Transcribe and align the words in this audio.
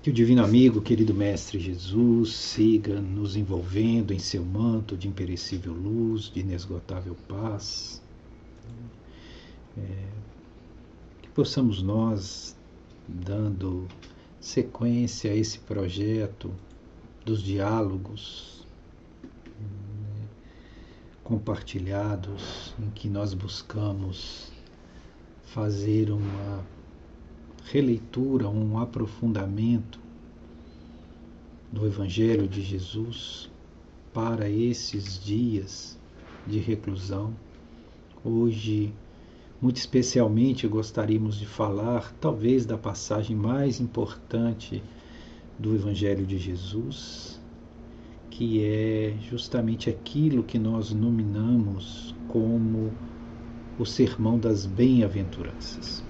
Que 0.00 0.10
o 0.10 0.12
Divino 0.12 0.44
Amigo, 0.44 0.80
querido 0.80 1.12
Mestre 1.12 1.58
Jesus, 1.58 2.32
siga 2.32 3.00
nos 3.00 3.34
envolvendo 3.34 4.14
em 4.14 4.18
seu 4.20 4.44
manto 4.44 4.96
de 4.96 5.08
imperecível 5.08 5.72
luz, 5.72 6.30
de 6.30 6.38
inesgotável 6.38 7.16
paz. 7.26 8.00
É, 9.76 10.06
que 11.20 11.28
possamos 11.30 11.82
nós, 11.82 12.56
dando 13.08 13.88
sequência 14.38 15.32
a 15.32 15.34
esse 15.34 15.58
projeto 15.58 16.52
dos 17.24 17.42
diálogos 17.42 18.64
né, 19.60 20.28
compartilhados, 21.24 22.72
em 22.78 22.88
que 22.90 23.08
nós 23.08 23.34
buscamos 23.34 24.52
fazer 25.42 26.12
uma 26.12 26.64
releitura, 27.70 28.48
um 28.48 28.78
aprofundamento 28.78 30.00
do 31.70 31.86
Evangelho 31.86 32.48
de 32.48 32.62
Jesus 32.62 33.50
para 34.12 34.48
esses 34.48 35.22
dias 35.22 35.98
de 36.46 36.58
reclusão. 36.58 37.34
Hoje, 38.24 38.90
muito 39.60 39.76
especialmente, 39.76 40.66
gostaríamos 40.66 41.38
de 41.38 41.44
falar, 41.44 42.10
talvez, 42.18 42.64
da 42.64 42.78
passagem 42.78 43.36
mais 43.36 43.80
importante 43.80 44.82
do 45.58 45.74
Evangelho 45.74 46.24
de 46.24 46.38
Jesus, 46.38 47.38
que 48.30 48.64
é 48.64 49.14
justamente 49.28 49.90
aquilo 49.90 50.42
que 50.42 50.58
nós 50.58 50.90
nominamos 50.94 52.14
como 52.28 52.94
o 53.78 53.84
Sermão 53.84 54.38
das 54.38 54.64
Bem-aventuranças. 54.64 56.07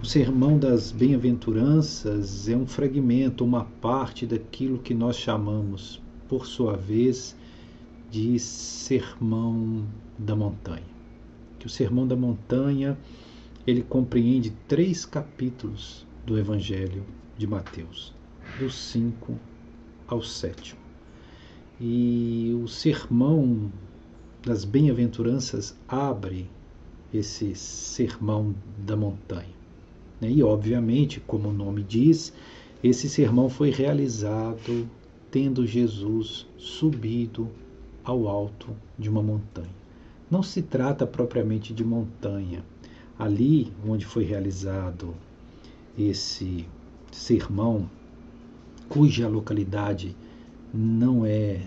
O 0.00 0.06
Sermão 0.06 0.56
das 0.56 0.92
Bem-aventuranças 0.92 2.48
é 2.48 2.56
um 2.56 2.68
fragmento, 2.68 3.44
uma 3.44 3.64
parte 3.64 4.24
daquilo 4.26 4.78
que 4.78 4.94
nós 4.94 5.16
chamamos, 5.16 6.00
por 6.28 6.46
sua 6.46 6.76
vez, 6.76 7.36
de 8.08 8.38
Sermão 8.38 9.84
da 10.16 10.36
Montanha. 10.36 10.86
Que 11.58 11.66
o 11.66 11.68
Sermão 11.68 12.06
da 12.06 12.14
Montanha 12.14 12.96
ele 13.66 13.82
compreende 13.82 14.50
três 14.68 15.04
capítulos 15.04 16.06
do 16.24 16.38
Evangelho 16.38 17.04
de 17.36 17.48
Mateus, 17.48 18.14
do 18.60 18.70
5 18.70 19.36
ao 20.06 20.22
7. 20.22 20.76
E 21.80 22.56
o 22.62 22.68
Sermão 22.68 23.72
das 24.46 24.64
Bem-aventuranças 24.64 25.76
abre 25.88 26.48
esse 27.12 27.52
Sermão 27.56 28.54
da 28.78 28.96
Montanha. 28.96 29.57
Né? 30.20 30.30
E, 30.30 30.42
obviamente, 30.42 31.20
como 31.20 31.48
o 31.48 31.52
nome 31.52 31.82
diz, 31.82 32.32
esse 32.82 33.08
sermão 33.08 33.48
foi 33.48 33.70
realizado 33.70 34.88
tendo 35.30 35.66
Jesus 35.66 36.46
subido 36.56 37.48
ao 38.04 38.26
alto 38.28 38.68
de 38.98 39.08
uma 39.08 39.22
montanha. 39.22 39.76
Não 40.30 40.42
se 40.42 40.62
trata 40.62 41.06
propriamente 41.06 41.72
de 41.72 41.84
montanha. 41.84 42.64
Ali 43.18 43.72
onde 43.86 44.06
foi 44.06 44.24
realizado 44.24 45.14
esse 45.98 46.66
sermão, 47.10 47.90
cuja 48.88 49.28
localidade 49.28 50.14
não 50.72 51.26
é 51.26 51.60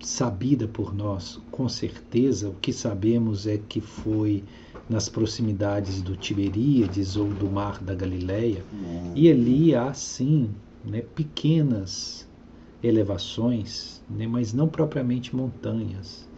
sabida 0.00 0.68
por 0.68 0.94
nós 0.94 1.40
com 1.50 1.68
certeza, 1.68 2.48
o 2.48 2.54
que 2.54 2.72
sabemos 2.72 3.46
é 3.46 3.58
que 3.58 3.80
foi 3.80 4.44
nas 4.88 5.08
proximidades 5.08 6.00
do 6.00 6.16
Tiberíades 6.16 7.16
ou 7.16 7.28
do 7.28 7.50
Mar 7.50 7.82
da 7.82 7.94
Galileia, 7.94 8.64
e 9.14 9.30
ali 9.30 9.74
há 9.74 9.92
sim 9.92 10.50
né, 10.84 11.02
pequenas 11.14 12.26
elevações, 12.82 14.02
né, 14.08 14.26
mas 14.26 14.54
não 14.54 14.68
propriamente 14.68 15.34
montanhas. 15.34 16.28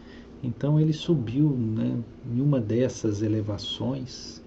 Então 0.43 0.81
ele 0.81 0.93
subiu 0.93 1.51
né, 1.51 1.99
em 2.33 2.41
uma 2.41 2.61
dessas 2.61 3.23
elevações 3.23 4.43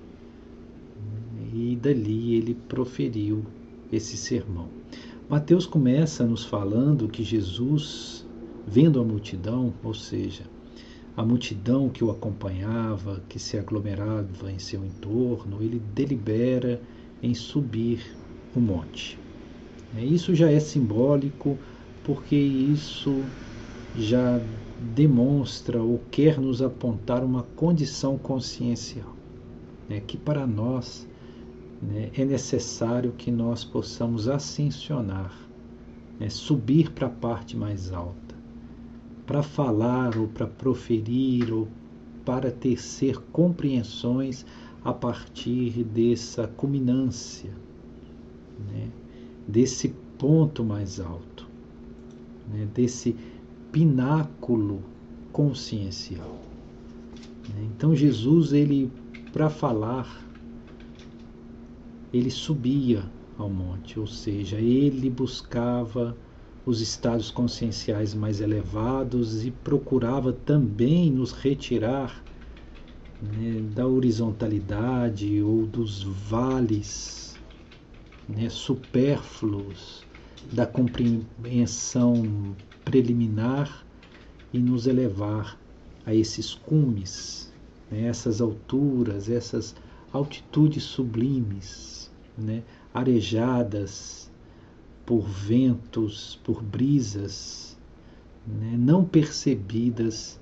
e 1.54 1.76
dali 1.76 2.36
ele 2.36 2.56
proferiu 2.68 3.46
esse 3.92 4.18
sermão. 4.18 4.68
Mateus 5.30 5.66
começa 5.66 6.26
nos 6.26 6.44
falando 6.44 7.08
que 7.08 7.24
Jesus, 7.24 8.26
vendo 8.68 9.00
a 9.00 9.04
multidão, 9.04 9.74
ou 9.84 9.94
seja, 9.94 10.44
a 11.16 11.24
multidão 11.24 11.90
que 11.90 12.04
o 12.04 12.10
acompanhava, 12.10 13.22
que 13.30 13.38
se 13.38 13.58
aglomerava 13.58 14.52
em 14.52 14.58
seu 14.58 14.84
entorno, 14.84 15.62
ele 15.62 15.80
delibera 15.94 16.82
em 17.22 17.36
subir 17.36 18.04
o 18.56 18.60
monte. 18.60 19.18
É, 19.96 20.04
isso 20.04 20.34
já 20.34 20.50
é 20.50 20.60
simbólico, 20.60 21.58
porque 22.04 22.36
isso 22.36 23.24
já 23.96 24.42
demonstra 24.96 25.82
ou 25.82 26.02
quer 26.10 26.40
nos 26.40 26.62
apontar 26.62 27.24
uma 27.24 27.44
condição 27.56 28.18
consciencial, 28.18 29.16
né, 29.88 30.02
que 30.06 30.18
para 30.18 30.48
nós 30.48 31.08
né, 31.82 32.10
é 32.18 32.26
necessário 32.26 33.14
que 33.14 33.30
nós 33.30 33.64
possamos 33.64 34.28
ascensionar, 34.28 35.32
né, 36.20 36.28
subir 36.28 36.92
para 36.92 37.06
a 37.06 37.12
parte 37.12 37.56
mais 37.56 37.94
alta 37.94 38.23
para 39.26 39.42
falar 39.42 40.18
ou 40.18 40.28
para 40.28 40.48
proferir 40.48 41.54
ou 41.54 41.68
para 42.26 42.52
tecer 42.52 43.18
compreensões 43.32 44.46
a 44.84 44.94
partir 44.94 45.84
dessa 45.84 46.48
culminância, 46.48 47.52
né? 48.72 48.90
desse 49.48 49.90
ponto 50.18 50.64
mais 50.64 51.00
alto, 51.00 51.48
né? 52.52 52.68
desse 52.74 53.16
pináculo 53.72 54.82
consciencial. 55.32 56.38
Né? 57.50 57.70
Então 57.76 57.96
Jesus, 57.96 58.54
ele 58.54 58.92
para 59.32 59.50
falar, 59.50 60.24
ele 62.14 62.30
subia 62.30 63.04
ao 63.38 63.50
monte, 63.50 64.00
ou 64.00 64.06
seja, 64.06 64.58
ele 64.58 65.10
buscava 65.10 66.16
os 66.66 66.80
estados 66.80 67.30
conscienciais 67.30 68.14
mais 68.14 68.40
elevados 68.40 69.46
e 69.46 69.52
procurava 69.52 70.32
também 70.32 71.12
nos 71.12 71.32
retirar 71.32 72.24
né, 73.22 73.62
da 73.74 73.86
horizontalidade 73.86 75.42
ou 75.42 75.66
dos 75.66 76.04
vales 76.04 77.38
né, 78.28 78.50
supérfluos 78.50 80.06
da 80.52 80.66
compreensão 80.66 82.56
preliminar 82.86 83.86
e 84.54 84.60
nos 84.60 84.88
elevar 84.88 85.60
a 86.06 86.14
esses 86.14 86.54
cumes, 86.54 87.52
né, 87.92 88.08
essas 88.08 88.40
alturas, 88.40 89.30
essas 89.30 89.76
altitudes 90.14 90.84
sublimes, 90.84 92.12
né, 92.38 92.64
arejadas 92.94 94.32
por 95.14 95.28
ventos, 95.28 96.40
por 96.44 96.64
brisas 96.64 97.78
né, 98.48 98.76
não 98.76 99.06
percebidas 99.06 100.40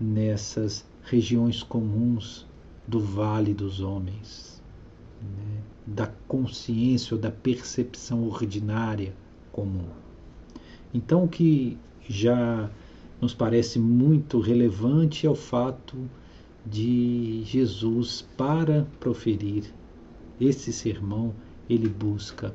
nessas 0.00 0.82
regiões 1.02 1.62
comuns 1.62 2.46
do 2.86 3.00
vale 3.00 3.52
dos 3.52 3.82
homens, 3.82 4.62
né, 5.20 5.60
da 5.86 6.06
consciência 6.26 7.16
ou 7.16 7.20
da 7.20 7.30
percepção 7.30 8.26
ordinária 8.26 9.14
comum. 9.52 9.90
Então, 10.94 11.24
o 11.24 11.28
que 11.28 11.76
já 12.08 12.70
nos 13.20 13.34
parece 13.34 13.78
muito 13.78 14.40
relevante 14.40 15.26
é 15.26 15.30
o 15.30 15.34
fato 15.34 15.98
de 16.64 17.42
Jesus, 17.44 18.26
para 18.38 18.86
proferir 18.98 19.64
esse 20.40 20.72
sermão, 20.72 21.34
ele 21.68 21.90
busca 21.90 22.54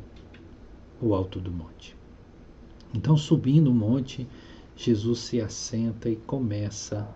o 1.04 1.14
alto 1.14 1.40
do 1.40 1.52
monte. 1.52 1.96
Então, 2.94 3.18
subindo 3.18 3.70
o 3.70 3.74
monte, 3.74 4.28
Jesus 4.76 5.20
se 5.20 5.42
assenta 5.42 6.10
e 6.10 6.16
começa 6.16 7.08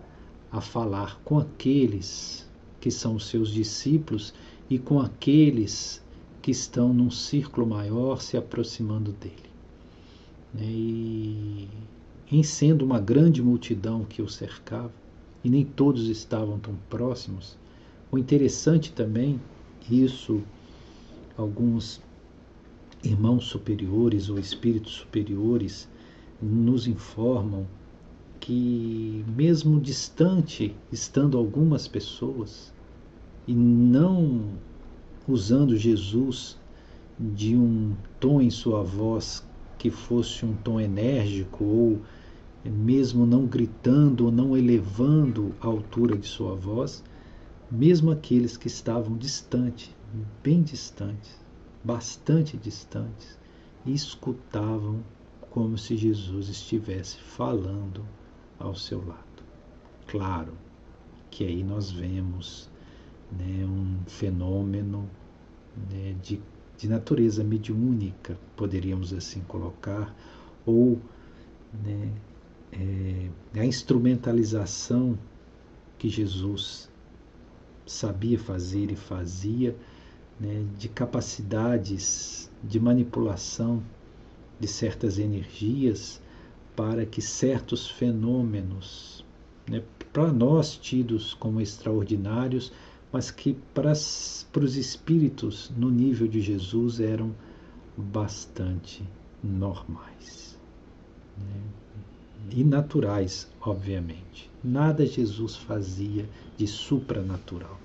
a 0.50 0.60
falar 0.60 1.20
com 1.24 1.38
aqueles 1.38 2.48
que 2.80 2.90
são 2.90 3.16
os 3.16 3.26
seus 3.26 3.50
discípulos 3.50 4.34
e 4.68 4.78
com 4.78 5.00
aqueles 5.00 6.02
que 6.42 6.50
estão 6.50 6.92
num 6.92 7.10
círculo 7.10 7.66
maior 7.66 8.20
se 8.20 8.36
aproximando 8.36 9.12
dele. 9.12 9.48
Né, 10.54 10.64
e 10.64 11.68
em 12.30 12.42
sendo 12.42 12.84
uma 12.84 13.00
grande 13.00 13.42
multidão 13.42 14.04
que 14.04 14.20
o 14.20 14.28
cercava, 14.28 14.92
e 15.42 15.48
nem 15.48 15.64
todos 15.64 16.08
estavam 16.08 16.58
tão 16.58 16.74
próximos, 16.90 17.56
o 18.10 18.18
interessante 18.18 18.92
também, 18.92 19.40
isso 19.90 20.42
alguns 21.36 22.02
irmãos 23.02 23.44
superiores 23.44 24.28
ou 24.28 24.38
espíritos 24.38 24.92
superiores 24.92 25.88
nos 26.40 26.86
informam 26.86 27.66
que, 28.40 29.24
mesmo 29.36 29.80
distante, 29.80 30.74
estando 30.90 31.36
algumas 31.36 31.86
pessoas 31.86 32.72
e 33.46 33.54
não 33.54 34.52
usando 35.26 35.76
Jesus 35.76 36.56
de 37.18 37.56
um 37.56 37.94
tom 38.20 38.40
em 38.40 38.50
sua 38.50 38.82
voz 38.82 39.44
que 39.78 39.90
fosse 39.90 40.44
um 40.44 40.54
tom 40.54 40.80
enérgico 40.80 41.64
ou 41.64 42.00
mesmo 42.64 43.24
não 43.24 43.46
gritando 43.46 44.26
ou 44.26 44.32
não 44.32 44.56
elevando 44.56 45.54
a 45.60 45.66
altura 45.66 46.16
de 46.16 46.26
sua 46.26 46.54
voz, 46.54 47.02
mesmo 47.70 48.10
aqueles 48.10 48.56
que 48.56 48.66
estavam 48.66 49.16
distantes, 49.16 49.94
bem 50.42 50.62
distantes, 50.62 51.38
bastante 51.82 52.56
distantes, 52.56 53.38
escutavam 53.86 55.02
como 55.50 55.78
se 55.78 55.96
Jesus 55.96 56.48
estivesse 56.48 57.18
falando 57.18 58.04
ao 58.58 58.74
seu 58.74 59.04
lado. 59.06 59.42
Claro 60.06 60.52
que 61.30 61.44
aí 61.44 61.62
nós 61.62 61.90
vemos 61.90 62.68
né, 63.30 63.64
um 63.64 63.98
fenômeno 64.06 65.08
né, 65.90 66.14
de, 66.22 66.40
de 66.76 66.88
natureza 66.88 67.44
mediúnica, 67.44 68.38
poderíamos 68.56 69.12
assim 69.12 69.40
colocar, 69.40 70.14
ou 70.64 71.00
né, 71.84 72.12
é, 72.72 73.30
a 73.60 73.64
instrumentalização 73.64 75.18
que 75.98 76.08
Jesus 76.08 76.90
sabia 77.86 78.38
fazer 78.38 78.90
e 78.90 78.96
fazia, 78.96 79.76
né, 80.40 80.64
de 80.78 80.88
capacidades 80.88 82.50
de 82.62 82.78
manipulação 82.78 83.82
de 84.58 84.66
certas 84.66 85.18
energias 85.18 86.20
para 86.74 87.04
que 87.04 87.20
certos 87.20 87.88
fenômenos, 87.90 89.24
né, 89.68 89.82
para 90.12 90.32
nós 90.32 90.76
tidos 90.76 91.34
como 91.34 91.60
extraordinários, 91.60 92.72
mas 93.12 93.30
que 93.30 93.56
para, 93.74 93.92
os 93.92 94.76
espíritos 94.76 95.70
no 95.76 95.90
nível 95.90 96.28
de 96.28 96.40
Jesus 96.40 97.00
eram 97.00 97.34
bastante 97.96 99.02
normais. 99.42 100.58
Né? 101.36 101.60
E 102.50 102.64
naturais, 102.64 103.48
obviamente. 103.60 104.50
Nada 104.62 105.04
Jesus 105.06 105.56
fazia 105.56 106.28
de 106.56 106.66
supranatural. 106.66 107.78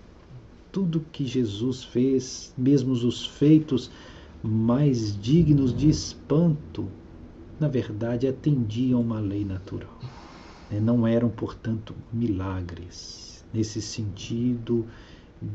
Tudo 0.74 1.06
que 1.12 1.26
Jesus 1.26 1.86
fez, 1.86 2.54
mesmo 2.58 2.92
os 2.92 3.26
feitos 3.26 3.90
mais 4.44 5.18
dignos 5.18 5.74
de 5.74 5.88
espanto, 5.88 6.90
na 7.60 7.68
verdade 7.68 8.28
atendiam 8.28 9.00
uma 9.00 9.20
lei 9.20 9.46
natural. 9.46 9.98
Né? 10.70 10.80
Não 10.80 11.08
eram, 11.08 11.30
portanto, 11.30 11.96
milagres, 12.12 13.46
nesse 13.54 13.82
sentido 13.82 14.86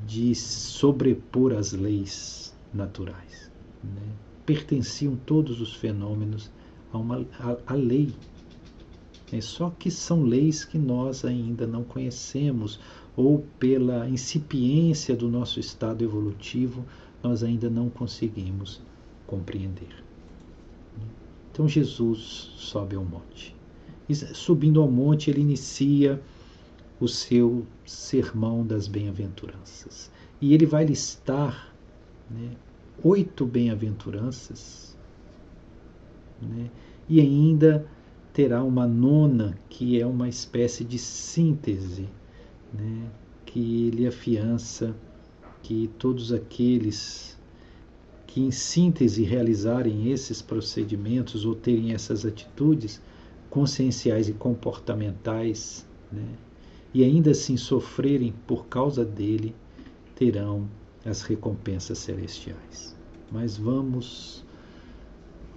de 0.07 0.35
sobrepor 0.35 1.53
as 1.53 1.73
leis 1.73 2.55
naturais. 2.73 3.51
Né? 3.83 4.13
Pertenciam 4.47 5.17
todos 5.17 5.61
os 5.61 5.75
fenômenos 5.75 6.51
a 6.93 6.99
uma 6.99 7.27
a, 7.41 7.57
a 7.67 7.75
lei. 7.75 8.15
É 9.33 9.41
só 9.41 9.71
que 9.71 9.91
são 9.91 10.23
leis 10.23 10.65
que 10.65 10.79
nós 10.79 11.25
ainda 11.25 11.67
não 11.67 11.85
conhecemos, 11.85 12.81
ou 13.19 13.45
pela 13.59 14.09
incipiência 14.09 15.17
do 15.17 15.29
nosso 15.29 15.59
estado 15.59 16.05
evolutivo, 16.05 16.85
nós 17.21 17.43
ainda 17.43 17.69
não 17.69 17.91
conseguimos 17.91 18.81
compreender. 19.27 20.05
Então 21.51 21.67
Jesus 21.69 22.53
sobe 22.55 22.95
ao 22.95 23.05
monte. 23.05 23.57
E, 24.09 24.15
subindo 24.15 24.81
ao 24.81 24.89
monte, 24.89 25.31
ele 25.31 25.41
inicia 25.41 26.23
o 27.01 27.09
seu 27.09 27.67
sermão 27.85 28.65
das 28.65 28.87
bem-aventuranças. 28.87 30.13
E 30.41 30.55
ele 30.55 30.65
vai 30.65 30.85
listar 30.85 31.75
né, 32.31 32.53
oito 33.03 33.45
bem-aventuranças 33.45 34.97
né, 36.41 36.71
e 37.09 37.21
ainda 37.21 37.85
terá 38.33 38.63
uma 38.63 38.87
nona 38.87 39.59
que 39.69 40.01
é 40.01 40.07
uma 40.07 40.29
espécie 40.29 40.85
de 40.85 41.01
síntese 41.01 42.09
né, 42.73 43.11
que 43.45 43.87
ele 43.87 44.07
afiança 44.07 44.95
que 45.63 45.91
todos 45.99 46.33
aqueles 46.33 47.37
que 48.27 48.41
em 48.41 48.51
síntese 48.51 49.23
realizarem 49.23 50.11
esses 50.13 50.43
procedimentos 50.43 51.45
ou 51.45 51.55
terem 51.55 51.93
essas 51.93 52.27
atitudes 52.27 53.01
conscienciais 53.49 54.29
e 54.29 54.35
comportamentais 54.35 55.87
né, 56.13 56.29
e 56.93 57.05
ainda 57.05 57.31
assim 57.31 57.57
sofrerem 57.57 58.33
por 58.47 58.67
causa 58.67 59.05
dele, 59.05 59.55
terão 60.15 60.69
as 61.05 61.23
recompensas 61.23 61.99
celestiais. 61.99 62.97
Mas 63.31 63.57
vamos, 63.57 64.45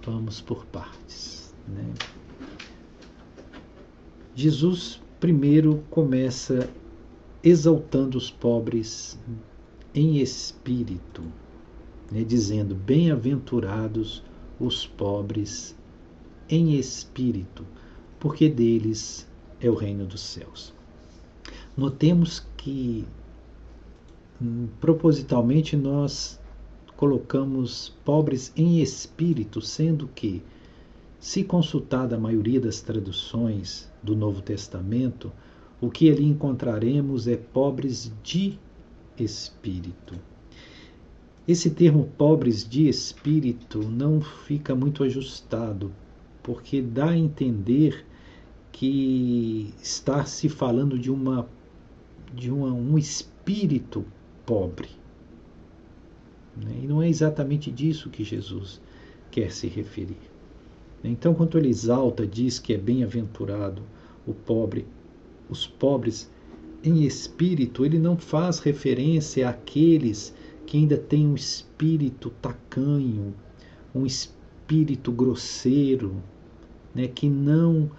vamos 0.04 0.40
por 0.40 0.64
partes. 0.66 1.54
Né? 1.66 1.92
Jesus 4.34 5.00
primeiro 5.18 5.82
começa 5.90 6.68
exaltando 7.42 8.16
os 8.16 8.30
pobres 8.30 9.18
em 9.94 10.18
espírito, 10.18 11.22
né? 12.10 12.22
dizendo: 12.24 12.74
Bem-aventurados 12.74 14.22
os 14.60 14.86
pobres 14.86 15.76
em 16.48 16.74
espírito, 16.74 17.64
porque 18.20 18.48
deles 18.48 19.28
é 19.60 19.68
o 19.70 19.74
reino 19.74 20.06
dos 20.06 20.20
céus. 20.20 20.72
Notemos 21.76 22.46
que 22.56 23.04
hum, 24.40 24.68
propositalmente 24.80 25.76
nós 25.76 26.38
colocamos 26.96 27.88
pobres 28.04 28.52
em 28.56 28.80
espírito, 28.80 29.60
sendo 29.60 30.06
que, 30.08 30.42
se 31.18 31.44
consultada 31.44 32.16
a 32.16 32.18
maioria 32.18 32.60
das 32.60 32.80
traduções 32.80 33.90
do 34.02 34.16
Novo 34.16 34.42
Testamento, 34.42 35.32
o 35.82 35.90
que 35.90 36.08
ali 36.08 36.24
encontraremos 36.24 37.26
é 37.26 37.36
pobres 37.36 38.12
de 38.22 38.56
espírito. 39.18 40.14
Esse 41.46 41.70
termo 41.70 42.08
pobres 42.16 42.66
de 42.66 42.88
espírito 42.88 43.80
não 43.90 44.20
fica 44.20 44.76
muito 44.76 45.02
ajustado, 45.02 45.92
porque 46.40 46.80
dá 46.80 47.10
a 47.10 47.18
entender 47.18 48.06
que 48.70 49.74
está 49.82 50.24
se 50.24 50.48
falando 50.48 50.96
de 50.96 51.10
uma 51.10 51.48
de 52.32 52.50
uma, 52.50 52.72
um 52.72 52.96
espírito 52.96 54.06
pobre. 54.46 54.88
Né? 56.56 56.80
E 56.84 56.86
não 56.86 57.02
é 57.02 57.08
exatamente 57.08 57.72
disso 57.72 58.08
que 58.08 58.22
Jesus 58.22 58.80
quer 59.32 59.50
se 59.50 59.66
referir. 59.66 60.30
Então, 61.02 61.34
quando 61.34 61.58
ele 61.58 61.68
exalta, 61.68 62.24
diz 62.26 62.58
que 62.60 62.72
é 62.72 62.78
bem-aventurado 62.78 63.82
o 64.26 64.32
pobre, 64.32 64.86
os 65.52 65.66
pobres 65.66 66.30
em 66.82 67.04
espírito, 67.04 67.84
ele 67.84 67.98
não 67.98 68.16
faz 68.16 68.58
referência 68.58 69.48
àqueles 69.48 70.34
que 70.66 70.76
ainda 70.76 70.96
têm 70.96 71.26
um 71.28 71.34
espírito 71.34 72.30
tacanho, 72.42 73.34
um 73.94 74.04
espírito 74.04 75.12
grosseiro, 75.12 76.16
né, 76.94 77.06
que 77.06 77.28
não 77.28 77.90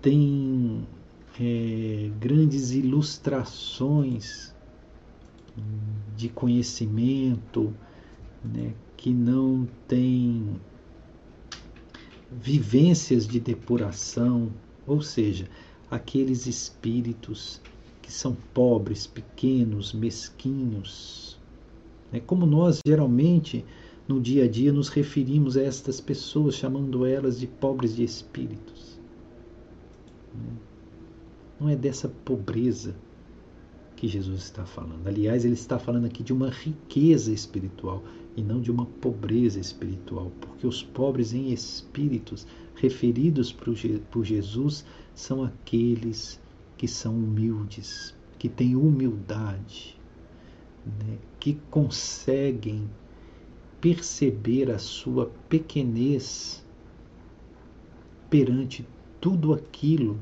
tem 0.00 0.86
é, 1.38 2.10
grandes 2.18 2.70
ilustrações 2.70 4.54
de 6.16 6.28
conhecimento, 6.28 7.74
né, 8.42 8.72
que 8.96 9.12
não 9.12 9.68
tem 9.86 10.60
vivências 12.30 13.26
de 13.26 13.38
depuração, 13.38 14.50
ou 14.86 15.02
seja, 15.02 15.48
aqueles 15.92 16.46
espíritos 16.46 17.60
que 18.00 18.10
são 18.10 18.34
pobres, 18.54 19.06
pequenos, 19.06 19.92
mesquinhos. 19.92 21.38
Né, 22.10 22.18
como 22.18 22.46
nós 22.46 22.78
geralmente 22.84 23.62
no 24.08 24.18
dia 24.18 24.44
a 24.44 24.48
dia 24.48 24.72
nos 24.72 24.88
referimos 24.88 25.54
a 25.54 25.62
estas 25.62 26.00
pessoas, 26.00 26.54
chamando 26.54 27.04
elas 27.04 27.38
de 27.38 27.46
pobres 27.46 27.94
de 27.94 28.02
espíritos. 28.02 28.98
Não 31.60 31.68
é 31.68 31.76
dessa 31.76 32.08
pobreza 32.08 32.96
que 33.94 34.08
Jesus 34.08 34.44
está 34.44 34.64
falando. 34.64 35.06
Aliás, 35.06 35.44
ele 35.44 35.54
está 35.54 35.78
falando 35.78 36.06
aqui 36.06 36.22
de 36.22 36.32
uma 36.32 36.48
riqueza 36.48 37.30
espiritual 37.30 38.02
e 38.34 38.42
não 38.42 38.62
de 38.62 38.70
uma 38.70 38.86
pobreza 38.86 39.60
espiritual, 39.60 40.32
porque 40.40 40.66
os 40.66 40.82
pobres 40.82 41.34
em 41.34 41.52
espíritos 41.52 42.46
referidos 42.74 43.52
por 43.52 44.24
Jesus 44.24 44.84
são 45.14 45.44
aqueles 45.44 46.40
que 46.76 46.88
são 46.88 47.14
humildes, 47.14 48.14
que 48.38 48.48
têm 48.48 48.74
humildade, 48.74 49.96
né? 50.84 51.18
que 51.38 51.54
conseguem 51.70 52.88
perceber 53.80 54.70
a 54.70 54.78
sua 54.78 55.30
pequenez 55.48 56.64
perante 58.30 58.86
tudo 59.20 59.52
aquilo 59.52 60.18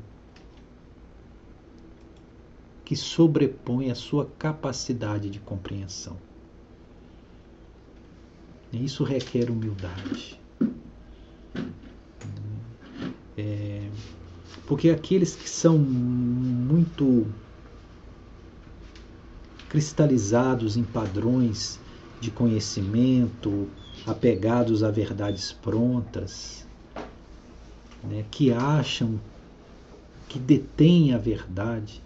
que 2.83 2.95
sobrepõe 2.95 3.89
a 3.89 3.95
sua 3.95 4.25
capacidade 4.37 5.29
de 5.29 5.39
compreensão. 5.39 6.17
Isso 8.73 9.03
requer 9.03 9.49
humildade. 9.49 10.39
É, 13.37 13.89
porque 14.71 14.89
aqueles 14.89 15.35
que 15.35 15.49
são 15.49 15.77
muito 15.77 17.25
cristalizados 19.67 20.77
em 20.77 20.83
padrões 20.85 21.77
de 22.21 22.31
conhecimento, 22.31 23.67
apegados 24.07 24.81
a 24.81 24.89
verdades 24.89 25.51
prontas, 25.51 26.65
né, 28.01 28.23
que 28.31 28.53
acham 28.53 29.19
que 30.29 30.39
detêm 30.39 31.13
a 31.13 31.17
verdade. 31.17 32.01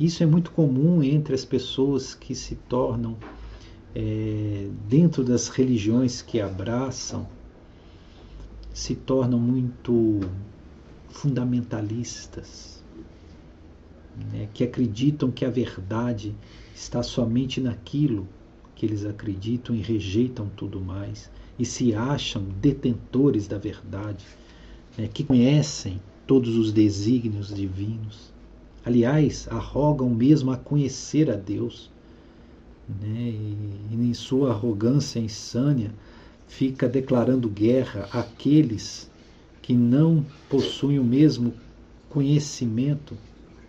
Isso 0.00 0.20
é 0.24 0.26
muito 0.26 0.50
comum 0.50 1.00
entre 1.00 1.32
as 1.32 1.44
pessoas 1.44 2.12
que 2.12 2.34
se 2.34 2.56
tornam, 2.56 3.16
é, 3.94 4.68
dentro 4.88 5.22
das 5.22 5.46
religiões 5.46 6.22
que 6.22 6.40
abraçam, 6.40 7.24
se 8.74 8.96
tornam 8.96 9.38
muito 9.38 10.20
fundamentalistas, 11.08 12.82
né, 14.32 14.48
que 14.52 14.64
acreditam 14.64 15.30
que 15.30 15.44
a 15.44 15.50
verdade 15.50 16.34
está 16.74 17.02
somente 17.02 17.60
naquilo 17.60 18.26
que 18.74 18.86
eles 18.86 19.04
acreditam 19.04 19.74
e 19.74 19.82
rejeitam 19.82 20.48
tudo 20.56 20.80
mais 20.80 21.30
e 21.58 21.64
se 21.64 21.94
acham 21.94 22.44
detentores 22.60 23.48
da 23.48 23.58
verdade, 23.58 24.24
né, 24.96 25.08
que 25.08 25.24
conhecem 25.24 26.00
todos 26.26 26.56
os 26.56 26.72
desígnios 26.72 27.52
divinos. 27.52 28.32
Aliás, 28.84 29.48
arrogam 29.50 30.08
mesmo 30.08 30.50
a 30.50 30.56
conhecer 30.56 31.30
a 31.30 31.36
Deus. 31.36 31.90
Né, 32.88 33.30
e, 33.30 33.56
e 33.90 33.94
em 33.94 34.14
sua 34.14 34.50
arrogância 34.50 35.18
insânia, 35.18 35.92
fica 36.46 36.88
declarando 36.88 37.48
guerra 37.48 38.08
àqueles 38.12 39.07
que 39.68 39.74
não 39.74 40.24
possuem 40.48 40.98
o 40.98 41.04
mesmo 41.04 41.52
conhecimento 42.08 43.14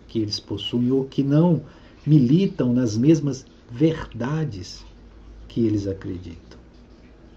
que 0.08 0.18
eles 0.18 0.40
possuem 0.40 0.90
ou 0.90 1.04
que 1.04 1.22
não 1.22 1.60
militam 2.06 2.72
nas 2.72 2.96
mesmas 2.96 3.44
verdades 3.70 4.82
que 5.46 5.60
eles 5.60 5.86
acreditam. 5.86 6.58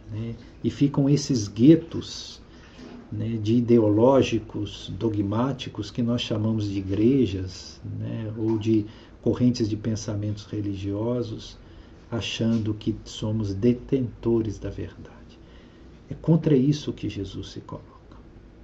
Né? 0.10 0.36
E 0.64 0.70
ficam 0.70 1.10
esses 1.10 1.50
guetos 1.50 2.42
né, 3.12 3.38
de 3.44 3.56
ideológicos, 3.56 4.90
dogmáticos, 4.98 5.92
que 5.92 6.02
nós 6.02 6.22
chamamos 6.22 6.70
de 6.70 6.80
igrejas, 6.80 7.82
né, 8.00 8.32
ou 8.38 8.58
de 8.58 8.86
correntes 9.22 9.68
de 9.68 9.76
pensamentos 9.76 10.46
religiosos, 10.46 11.58
achando 12.10 12.74
que 12.74 12.96
somos 13.04 13.54
detentores 13.54 14.58
da 14.58 14.70
verdade. 14.70 15.38
É 16.10 16.14
contra 16.14 16.56
isso 16.56 16.94
que 16.94 17.10
Jesus 17.10 17.50
se 17.50 17.60
coloca, 17.60 17.93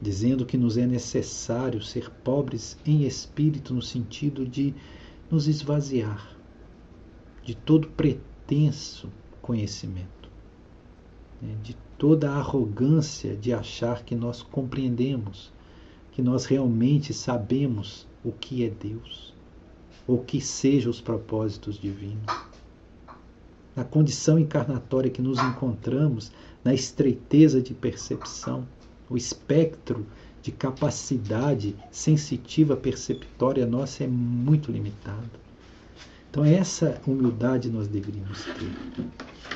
dizendo 0.02 0.46
que 0.46 0.58
nos 0.58 0.78
é 0.78 0.86
necessário 0.86 1.82
ser 1.82 2.10
pobres 2.10 2.78
em 2.86 3.04
espírito, 3.04 3.74
no 3.74 3.82
sentido 3.82 4.48
de 4.48 4.74
nos 5.30 5.48
esvaziar 5.48 6.40
de 7.44 7.56
todo 7.56 7.88
pretenso 7.90 9.10
conhecimento, 9.42 10.30
né? 11.42 11.56
de 11.64 11.76
toda 11.98 12.32
arrogância 12.32 13.36
de 13.36 13.52
achar 13.52 14.04
que 14.04 14.16
nós 14.16 14.42
compreendemos, 14.42 15.52
que 16.12 16.22
nós 16.22 16.46
realmente 16.46 17.14
sabemos 17.14 18.08
o 18.24 18.32
que 18.32 18.64
é 18.64 18.70
Deus, 18.70 19.34
ou 20.08 20.20
que 20.20 20.40
sejam 20.40 20.92
os 20.92 21.02
propósitos 21.02 21.80
divinos. 21.80 22.26
Na 23.76 23.84
condição 23.84 24.38
encarnatória 24.38 25.10
que 25.10 25.22
nos 25.22 25.40
encontramos, 25.40 26.32
na 26.64 26.74
estreiteza 26.74 27.62
de 27.62 27.74
percepção, 27.74 28.68
o 29.10 29.18
espectro 29.18 30.06
de 30.42 30.52
capacidade 30.52 31.76
sensitiva 31.92 32.76
perceptória 32.76 33.66
nossa 33.66 34.04
é 34.04 34.08
muito 34.08 34.72
limitado. 34.72 35.40
Então, 36.30 36.46
essa 36.46 37.02
humildade 37.08 37.70
nós 37.70 37.88
deveríamos 37.88 38.44
ter. 38.44 39.06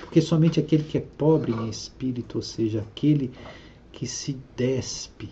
Porque 0.01 0.21
somente 0.21 0.59
aquele 0.59 0.83
que 0.83 0.97
é 0.97 1.01
pobre 1.01 1.51
em 1.51 1.69
espírito, 1.69 2.35
ou 2.37 2.41
seja, 2.41 2.79
aquele 2.79 3.31
que 3.91 4.07
se 4.07 4.37
despe 4.57 5.29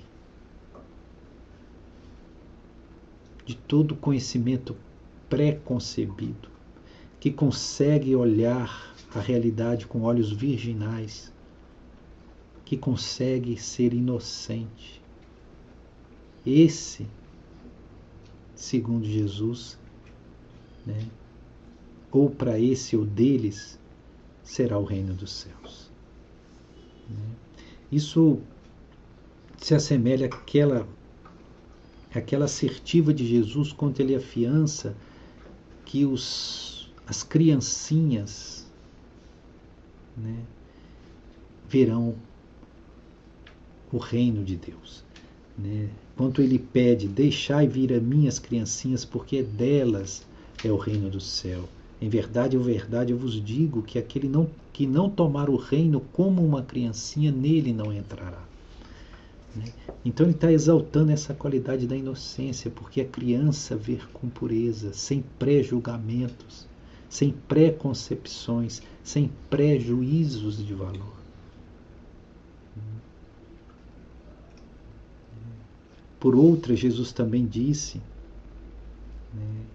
de 3.44 3.56
todo 3.56 3.96
conhecimento 3.96 4.76
pré-concebido, 5.28 6.48
que 7.20 7.32
consegue 7.32 8.16
olhar 8.16 8.96
a 9.14 9.20
realidade 9.20 9.88
com 9.88 10.04
olhos 10.04 10.32
virginais, 10.32 11.32
que 12.72 12.78
consegue 12.78 13.58
ser 13.58 13.94
inocente. 13.94 15.02
Esse, 16.46 17.06
segundo 18.56 19.06
Jesus, 19.06 19.78
né, 20.86 21.06
ou 22.10 22.30
para 22.30 22.58
esse 22.58 22.96
ou 22.96 23.04
deles, 23.06 23.78
será 24.42 24.80
o 24.80 24.86
reino 24.86 25.14
dos 25.14 25.34
céus. 25.34 25.92
Né. 27.10 27.36
Isso 27.92 28.40
se 29.58 29.76
assemelha 29.76 30.28
àquela, 30.28 30.88
àquela 32.16 32.46
assertiva 32.46 33.14
de 33.14 33.28
Jesus 33.28 33.74
quando 33.74 34.00
ele 34.00 34.16
afiança 34.16 34.96
que 35.84 36.06
os, 36.06 36.90
as 37.06 37.22
criancinhas 37.22 38.66
né, 40.16 40.42
verão 41.68 42.16
o 43.92 43.98
reino 43.98 44.44
de 44.44 44.56
Deus. 44.56 45.04
Né? 45.58 45.90
Quanto 46.16 46.42
ele 46.42 46.58
pede, 46.58 47.08
deixai 47.08 47.68
vir 47.68 47.94
a 47.94 48.00
minhas 48.00 48.40
criancinhas, 48.40 49.04
porque 49.04 49.44
delas 49.44 50.26
é 50.64 50.72
o 50.72 50.78
reino 50.78 51.10
do 51.10 51.20
céu. 51.20 51.68
Em 52.02 52.10
verdade, 52.10 52.56
em 52.56 52.62
verdade, 52.62 53.12
eu 53.12 53.18
vos 53.18 53.34
digo 53.44 53.82
que 53.84 54.00
aquele 54.00 54.28
não, 54.28 54.50
que 54.74 54.88
não 54.88 55.10
tomar 55.10 55.50
o 55.50 55.56
reino 55.56 56.02
como 56.14 56.44
uma 56.44 56.64
criancinha, 56.64 57.32
nele 57.32 57.74
não 57.74 57.94
entrará. 57.94 58.44
Né? 59.56 59.66
Então 60.04 60.26
ele 60.26 60.34
está 60.34 60.52
exaltando 60.52 61.12
essa 61.12 61.34
qualidade 61.34 61.86
da 61.86 61.96
inocência, 61.96 62.72
porque 62.72 63.02
a 63.02 63.06
criança 63.06 63.76
vê 63.76 64.00
com 64.14 64.30
pureza, 64.30 64.94
sem 64.94 65.24
pré-julgamentos, 65.38 66.66
sem 67.10 67.32
preconcepções, 67.48 68.82
sem 69.04 69.30
prejuízos 69.50 70.66
de 70.66 70.74
valor. 70.74 71.21
Por 76.22 76.36
outra, 76.36 76.76
Jesus 76.76 77.12
também 77.12 77.48
disse, 77.48 77.98
né, 79.34 79.66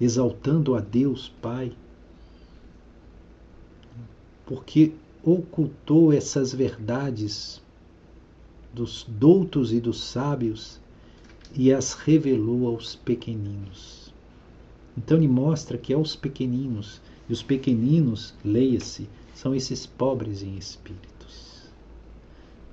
exaltando 0.00 0.74
a 0.74 0.80
Deus 0.80 1.30
Pai, 1.42 1.72
porque 4.46 4.94
ocultou 5.22 6.10
essas 6.10 6.54
verdades 6.54 7.60
dos 8.72 9.04
doutos 9.06 9.74
e 9.74 9.78
dos 9.78 10.02
sábios 10.02 10.80
e 11.54 11.70
as 11.70 11.92
revelou 11.92 12.68
aos 12.68 12.96
pequeninos. 12.96 14.10
Então 14.96 15.18
ele 15.18 15.28
mostra 15.28 15.76
que 15.76 15.92
aos 15.92 16.16
pequeninos, 16.16 16.98
e 17.28 17.32
os 17.34 17.42
pequeninos, 17.42 18.32
leia-se, 18.42 19.06
são 19.34 19.54
esses 19.54 19.84
pobres 19.84 20.42
em 20.42 20.56
espíritos. 20.56 21.68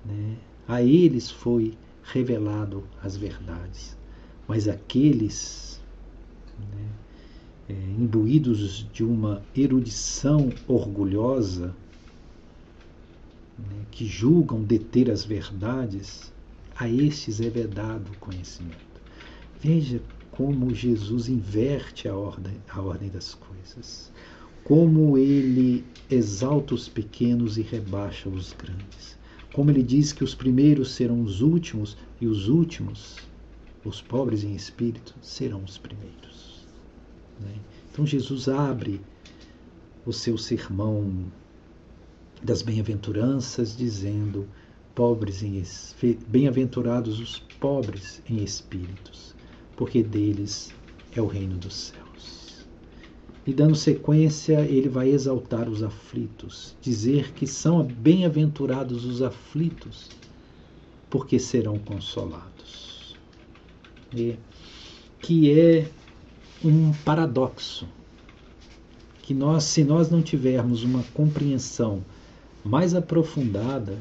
Né? 0.05 0.38
A 0.65 0.81
eles 0.81 1.29
foi 1.29 1.74
revelado 2.11 2.83
as 3.01 3.17
verdades. 3.17 3.95
Mas 4.47 4.67
aqueles 4.67 5.81
né, 6.57 6.89
é, 7.69 7.73
imbuídos 7.73 8.87
de 8.93 9.03
uma 9.03 9.43
erudição 9.55 10.49
orgulhosa, 10.67 11.75
né, 13.57 13.85
que 13.91 14.05
julgam 14.05 14.63
deter 14.63 15.11
as 15.11 15.25
verdades, 15.25 16.31
a 16.75 16.87
estes 16.87 17.41
é 17.41 17.49
vedado 17.49 18.09
o 18.11 18.17
conhecimento. 18.17 18.77
Veja 19.61 20.01
como 20.31 20.73
Jesus 20.73 21.27
inverte 21.27 22.07
a 22.07 22.15
ordem, 22.15 22.53
a 22.69 22.81
ordem 22.81 23.09
das 23.09 23.33
coisas, 23.33 24.11
como 24.63 25.17
ele 25.17 25.83
exalta 26.09 26.75
os 26.75 26.87
pequenos 26.87 27.57
e 27.57 27.63
rebaixa 27.63 28.29
os 28.29 28.53
grandes 28.53 29.16
como 29.57 29.71
ele 29.71 29.81
diz 29.81 30.13
que 30.13 30.23
os 30.23 30.35
primeiros 30.35 30.91
serão 30.91 31.19
os 31.23 31.41
últimos 31.41 31.97
e 32.21 32.27
os 32.27 32.47
últimos, 32.47 33.17
os 33.83 33.99
pobres 33.99 34.43
em 34.43 34.53
espírito, 34.53 35.15
serão 35.19 35.63
os 35.63 35.79
primeiros. 35.79 36.63
Né? 37.39 37.55
Então 37.91 38.05
Jesus 38.05 38.47
abre 38.47 39.01
o 40.05 40.13
seu 40.13 40.37
sermão 40.37 41.25
das 42.43 42.61
bem-aventuranças 42.61 43.75
dizendo: 43.75 44.47
pobres 44.93 45.41
em 45.41 45.63
bem-aventurados 46.27 47.19
os 47.19 47.39
pobres 47.59 48.21
em 48.29 48.43
espíritos, 48.43 49.33
porque 49.75 50.03
deles 50.03 50.71
é 51.15 51.19
o 51.19 51.25
reino 51.25 51.57
dos 51.57 51.73
céus. 51.73 51.96
E 53.47 53.53
dando 53.53 53.75
sequência, 53.75 54.59
ele 54.59 54.89
vai 54.89 55.07
exaltar 55.07 55.69
os 55.69 55.81
aflitos, 55.81 56.75
dizer 56.81 57.31
que 57.31 57.47
são 57.47 57.81
bem-aventurados 57.81 59.05
os 59.05 59.21
aflitos, 59.21 60.09
porque 61.09 61.39
serão 61.39 61.79
consolados. 61.79 63.15
E 64.13 64.35
que 65.21 65.57
é 65.57 65.89
um 66.61 66.91
paradoxo 67.05 67.87
que 69.23 69.33
nós, 69.33 69.63
se 69.63 69.81
nós 69.81 70.09
não 70.09 70.21
tivermos 70.21 70.83
uma 70.83 71.03
compreensão 71.13 72.03
mais 72.65 72.93
aprofundada, 72.93 73.97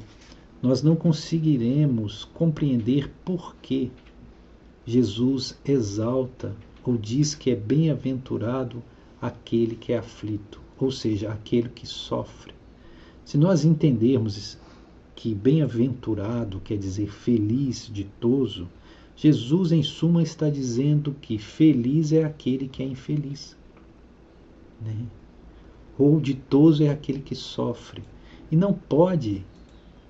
nós 0.61 0.83
não 0.83 0.97
conseguiremos 0.97 2.25
compreender 2.35 3.13
por 3.25 3.55
que 3.63 3.93
Jesus 4.85 5.57
exalta 5.65 6.53
ou 6.85 6.97
diz 6.97 7.33
que 7.33 7.53
é 7.53 7.55
bem-aventurado 7.55 8.83
aquele 9.21 9.77
que 9.77 9.93
é 9.93 9.99
aflito, 9.99 10.61
ou 10.79 10.91
seja, 10.91 11.31
aquele 11.31 11.69
que 11.69 11.87
sofre. 11.87 12.55
Se 13.25 13.37
nós 13.37 13.65
entendermos 13.65 14.59
que 15.15 15.35
bem-aventurado 15.35 16.61
quer 16.61 16.79
dizer 16.79 17.11
feliz, 17.11 17.91
ditoso, 17.93 18.69
Jesus, 19.17 19.73
em 19.73 19.83
suma, 19.83 20.23
está 20.23 20.51
dizendo 20.51 21.17
que 21.21 21.39
feliz 21.39 22.13
é 22.13 22.23
aquele 22.25 22.69
que 22.69 22.83
é 22.83 22.87
infeliz. 22.87 23.57
Né? 24.81 25.07
Ou 25.99 26.21
ditoso 26.21 26.85
é 26.85 26.91
aquele 26.91 27.21
que 27.21 27.35
sofre. 27.35 28.05
E 28.51 28.57
não 28.57 28.75
pode 28.75 29.43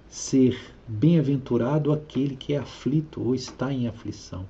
ser 0.09 0.59
bem-aventurado 0.89 1.93
aquele 1.93 2.37
que 2.37 2.53
é 2.53 2.59
aflito 2.59 3.23
ou 3.23 3.35
está 3.35 3.73
em 3.73 3.87
aflição. 3.87 4.45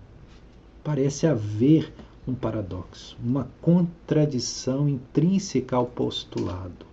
Parece 0.83 1.27
haver 1.27 1.93
um 2.27 2.35
paradoxo, 2.35 3.17
uma 3.23 3.49
contradição 3.61 4.89
intrínseca 4.89 5.77
ao 5.77 5.87
postulado. 5.87 6.87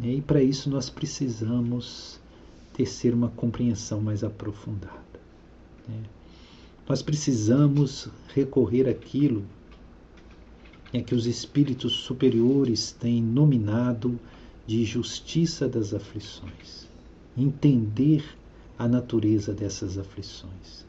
E 0.00 0.20
para 0.20 0.42
isso 0.42 0.68
nós 0.68 0.90
precisamos 0.90 2.18
tecer 2.74 3.14
uma 3.14 3.28
compreensão 3.28 4.00
mais 4.00 4.24
aprofundada. 4.24 4.96
Né? 5.88 6.02
Nós 6.88 7.02
precisamos 7.02 8.08
recorrer 8.34 8.88
àquilo 8.88 9.44
é 10.92 11.00
que 11.00 11.14
os 11.14 11.26
espíritos 11.26 11.92
superiores 11.92 12.92
têm 12.92 13.22
nominado 13.22 14.18
de 14.66 14.84
justiça 14.84 15.66
das 15.66 15.94
aflições. 15.94 16.86
Entender 17.36 18.22
a 18.78 18.86
natureza 18.86 19.54
dessas 19.54 19.96
aflições. 19.96 20.84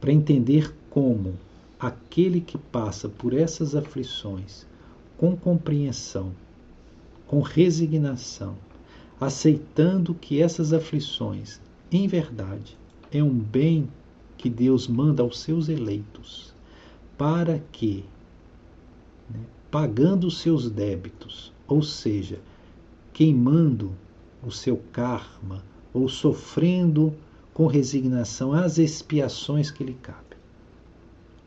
Para 0.00 0.12
entender 0.12 0.72
como 0.90 1.34
aquele 1.78 2.40
que 2.40 2.56
passa 2.56 3.08
por 3.08 3.34
essas 3.34 3.74
aflições 3.74 4.66
com 5.16 5.36
compreensão, 5.36 6.32
com 7.26 7.40
resignação, 7.40 8.56
aceitando 9.20 10.14
que 10.14 10.40
essas 10.40 10.72
aflições, 10.72 11.60
em 11.90 12.06
verdade, 12.06 12.76
é 13.10 13.22
um 13.22 13.30
bem 13.30 13.88
que 14.36 14.50
Deus 14.50 14.86
manda 14.86 15.22
aos 15.22 15.40
seus 15.40 15.68
eleitos, 15.68 16.54
para 17.16 17.58
que, 17.72 18.04
né, 19.30 19.40
pagando 19.70 20.26
os 20.26 20.38
seus 20.38 20.70
débitos, 20.70 21.52
ou 21.66 21.82
seja, 21.82 22.38
queimando 23.12 23.92
o 24.42 24.50
seu 24.50 24.76
karma, 24.92 25.64
ou 25.92 26.08
sofrendo 26.08 27.14
com 27.54 27.66
resignação 27.66 28.52
as 28.52 28.76
expiações 28.76 29.70
que 29.70 29.82
lhe 29.82 29.94
cabem, 29.94 30.25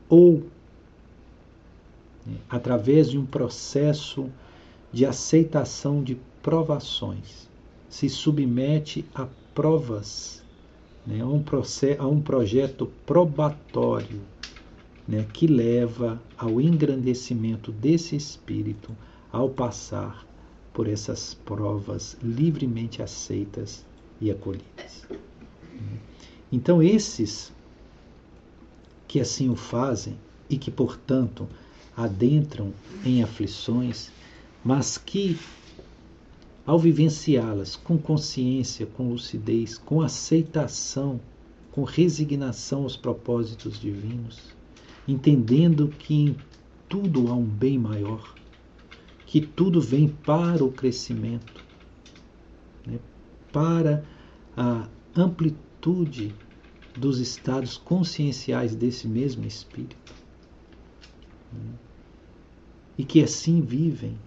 ou 0.10 0.44
né, 2.25 2.38
através 2.50 3.10
de 3.10 3.18
um 3.18 3.25
processo 3.25 4.30
de 4.92 5.06
aceitação 5.06 6.04
de 6.04 6.18
provações, 6.42 7.48
se 7.88 8.10
submete 8.10 9.06
a 9.13 9.28
provas 9.54 10.44
né, 11.06 11.22
a, 11.22 11.26
um 11.26 11.41
processo, 11.41 12.02
a 12.02 12.08
um 12.08 12.22
projeto 12.22 12.91
probatório 13.06 14.22
né, 15.08 15.26
que 15.34 15.48
leva 15.48 16.22
ao 16.38 16.60
engrandecimento 16.62 17.72
desse 17.72 18.15
espírito 18.15 18.95
ao 19.32 19.50
passar 19.50 20.26
por 20.74 20.88
essas 20.88 21.34
provas 21.34 22.17
livremente 22.22 23.02
aceitas 23.02 23.86
e 24.22 24.30
acolhidas. 24.30 25.08
Então, 26.52 26.82
esses 26.82 27.52
que 29.10 29.19
assim 29.19 29.50
o 29.50 29.56
fazem 29.56 30.15
e 30.48 30.56
que, 30.56 30.69
portanto, 30.69 31.50
adentram 31.98 32.72
em 33.04 33.24
aflições, 33.24 34.12
mas 34.63 35.00
que 35.00 35.36
ao 36.63 36.78
vivenciá-las 36.78 37.76
com 37.76 37.98
consciência, 37.98 38.86
com 38.86 39.10
lucidez, 39.10 39.80
com 39.80 40.00
aceitação, 40.00 41.19
com 41.72 41.84
resignação 41.84 42.84
aos 42.84 42.95
propósitos 42.95 43.82
divinos, 43.82 44.56
entendendo 45.08 45.88
que 45.88 46.13
em 46.13 46.36
tudo 46.88 47.30
há 47.30 47.34
um 47.34 47.45
bem 47.45 47.80
maior, 47.80 48.36
que 49.26 49.41
tudo 49.41 49.82
vem 49.82 50.08
para 50.08 50.63
o 50.63 50.72
crescimento, 50.72 51.65
né, 52.86 53.00
para 53.52 54.06
a 54.56 54.88
amplitude 55.15 56.32
dos 57.00 57.20
estados 57.20 57.78
conscienciais 57.78 58.76
desse 58.76 59.08
mesmo 59.08 59.46
espírito. 59.48 60.14
E 62.98 63.04
que 63.04 63.24
assim 63.24 63.62
vivem 63.62 64.18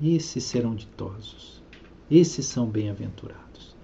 esses 0.00 0.44
serão 0.44 0.74
ditosos. 0.74 1.62
Esses 2.10 2.46
são 2.46 2.66
bem-aventurados. 2.66 3.74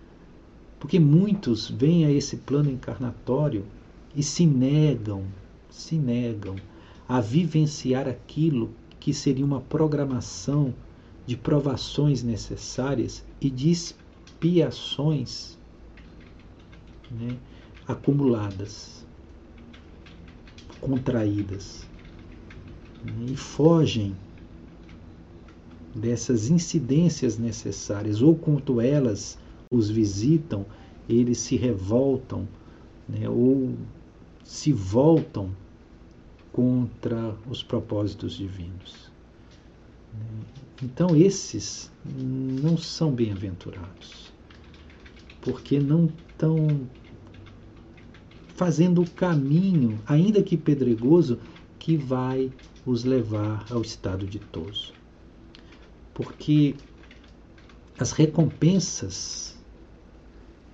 Porque 0.78 1.00
muitos 1.00 1.70
vêm 1.70 2.04
a 2.04 2.10
esse 2.10 2.36
plano 2.36 2.70
encarnatório 2.70 3.64
e 4.14 4.22
se 4.22 4.46
negam, 4.46 5.24
se 5.70 5.96
negam 5.96 6.56
a 7.08 7.20
vivenciar 7.20 8.06
aquilo 8.06 8.70
que 9.00 9.14
seria 9.14 9.44
uma 9.44 9.60
programação 9.62 10.74
de 11.26 11.36
provações 11.36 12.22
necessárias 12.22 13.24
e 13.40 13.48
de 13.48 13.70
expiações 13.70 15.58
né, 17.10 17.36
acumuladas, 17.86 19.04
contraídas. 20.80 21.86
Né, 23.04 23.32
e 23.32 23.36
fogem 23.36 24.16
dessas 25.94 26.48
incidências 26.48 27.38
necessárias, 27.38 28.22
ou 28.22 28.34
quanto 28.34 28.80
elas 28.80 29.38
os 29.70 29.90
visitam, 29.90 30.66
eles 31.08 31.38
se 31.38 31.56
revoltam 31.56 32.48
né, 33.08 33.28
ou 33.28 33.74
se 34.42 34.72
voltam 34.72 35.50
contra 36.52 37.34
os 37.48 37.62
propósitos 37.62 38.34
divinos. 38.34 39.10
Então, 40.82 41.16
esses 41.16 41.90
não 42.04 42.76
são 42.76 43.10
bem-aventurados, 43.10 44.32
porque 45.40 45.80
não 45.80 46.06
estão 46.06 46.86
fazendo 48.54 49.02
o 49.02 49.10
caminho, 49.10 50.00
ainda 50.06 50.42
que 50.42 50.56
pedregoso, 50.56 51.38
que 51.78 51.96
vai 51.96 52.50
os 52.86 53.04
levar 53.04 53.66
ao 53.70 53.82
estado 53.82 54.26
ditoso 54.26 54.92
porque 56.14 56.76
as 57.98 58.12
recompensas 58.12 59.56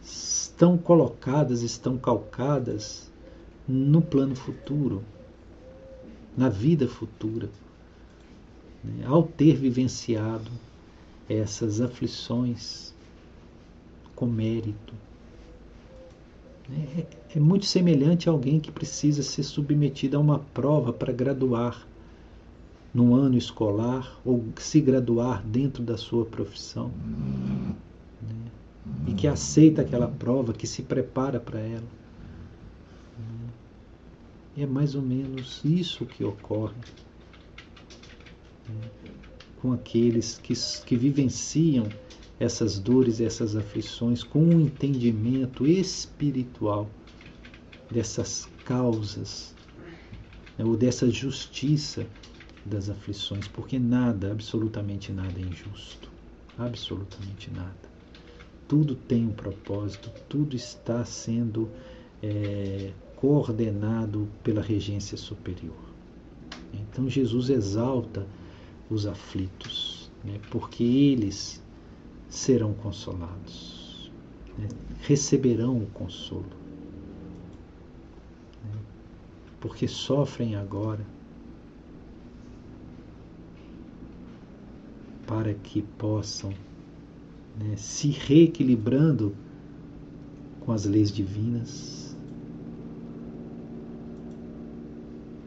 estão 0.02 0.76
colocadas, 0.76 1.62
estão 1.62 1.96
calcadas 1.96 3.10
no 3.66 4.02
plano 4.02 4.36
futuro, 4.36 5.02
na 6.36 6.50
vida 6.50 6.86
futura. 6.86 7.48
Né? 8.84 9.04
Ao 9.06 9.22
ter 9.22 9.56
vivenciado 9.56 10.50
essas 11.28 11.80
aflições 11.80 12.94
com 14.14 14.26
mérito. 14.26 14.92
É, 16.72 17.06
é 17.36 17.40
muito 17.40 17.66
semelhante 17.66 18.28
a 18.28 18.32
alguém 18.32 18.60
que 18.60 18.70
precisa 18.70 19.22
ser 19.22 19.42
submetido 19.42 20.16
a 20.16 20.20
uma 20.20 20.38
prova 20.38 20.92
para 20.92 21.12
graduar 21.12 21.86
num 22.92 23.14
ano 23.14 23.36
escolar 23.36 24.20
ou 24.24 24.44
se 24.56 24.80
graduar 24.80 25.42
dentro 25.44 25.82
da 25.82 25.96
sua 25.96 26.24
profissão. 26.24 26.90
Né? 28.22 28.50
E 29.08 29.14
que 29.14 29.26
aceita 29.26 29.82
aquela 29.82 30.08
prova, 30.08 30.52
que 30.52 30.66
se 30.66 30.82
prepara 30.82 31.38
para 31.38 31.60
ela. 31.60 31.80
Né? 33.18 33.48
É 34.58 34.66
mais 34.66 34.94
ou 34.94 35.02
menos 35.02 35.60
isso 35.64 36.04
que 36.04 36.24
ocorre 36.24 36.74
né? 38.68 38.90
com 39.60 39.72
aqueles 39.72 40.38
que, 40.38 40.54
que 40.84 40.96
vivenciam 40.96 41.86
essas 42.40 42.78
dores, 42.78 43.20
essas 43.20 43.54
aflições, 43.54 44.22
com 44.22 44.42
um 44.42 44.60
entendimento 44.62 45.66
espiritual 45.66 46.90
dessas 47.90 48.48
causas, 48.64 49.54
né? 50.56 50.64
ou 50.64 50.74
dessa 50.74 51.10
justiça 51.10 52.06
das 52.64 52.88
aflições, 52.88 53.46
porque 53.46 53.78
nada, 53.78 54.32
absolutamente 54.32 55.12
nada 55.12 55.38
é 55.38 55.42
injusto. 55.42 56.10
Absolutamente 56.58 57.50
nada. 57.50 57.90
Tudo 58.66 58.94
tem 58.94 59.26
um 59.26 59.32
propósito, 59.32 60.10
tudo 60.28 60.56
está 60.56 61.04
sendo 61.04 61.68
é, 62.22 62.92
coordenado 63.16 64.28
pela 64.42 64.62
regência 64.62 65.16
superior. 65.16 65.90
Então 66.72 67.08
Jesus 67.08 67.50
exalta 67.50 68.26
os 68.88 69.06
aflitos, 69.06 70.10
né, 70.24 70.38
porque 70.50 70.84
eles 70.84 71.62
serão 72.30 72.72
consolados, 72.72 74.10
né, 74.56 74.68
receberão 75.02 75.76
o 75.76 75.86
consolo, 75.86 76.46
né, 78.64 78.78
porque 79.60 79.86
sofrem 79.88 80.54
agora 80.54 81.04
para 85.26 85.52
que 85.54 85.82
possam 85.82 86.52
né, 87.58 87.76
se 87.76 88.10
reequilibrando 88.10 89.34
com 90.60 90.72
as 90.72 90.84
leis 90.84 91.12
divinas, 91.12 92.16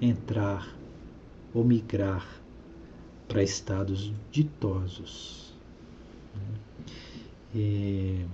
entrar 0.01 0.75
ou 1.53 1.63
migrar 1.63 2.27
para 3.27 3.41
estados 3.41 4.11
ditosos. 4.31 5.53
E, 7.53 8.25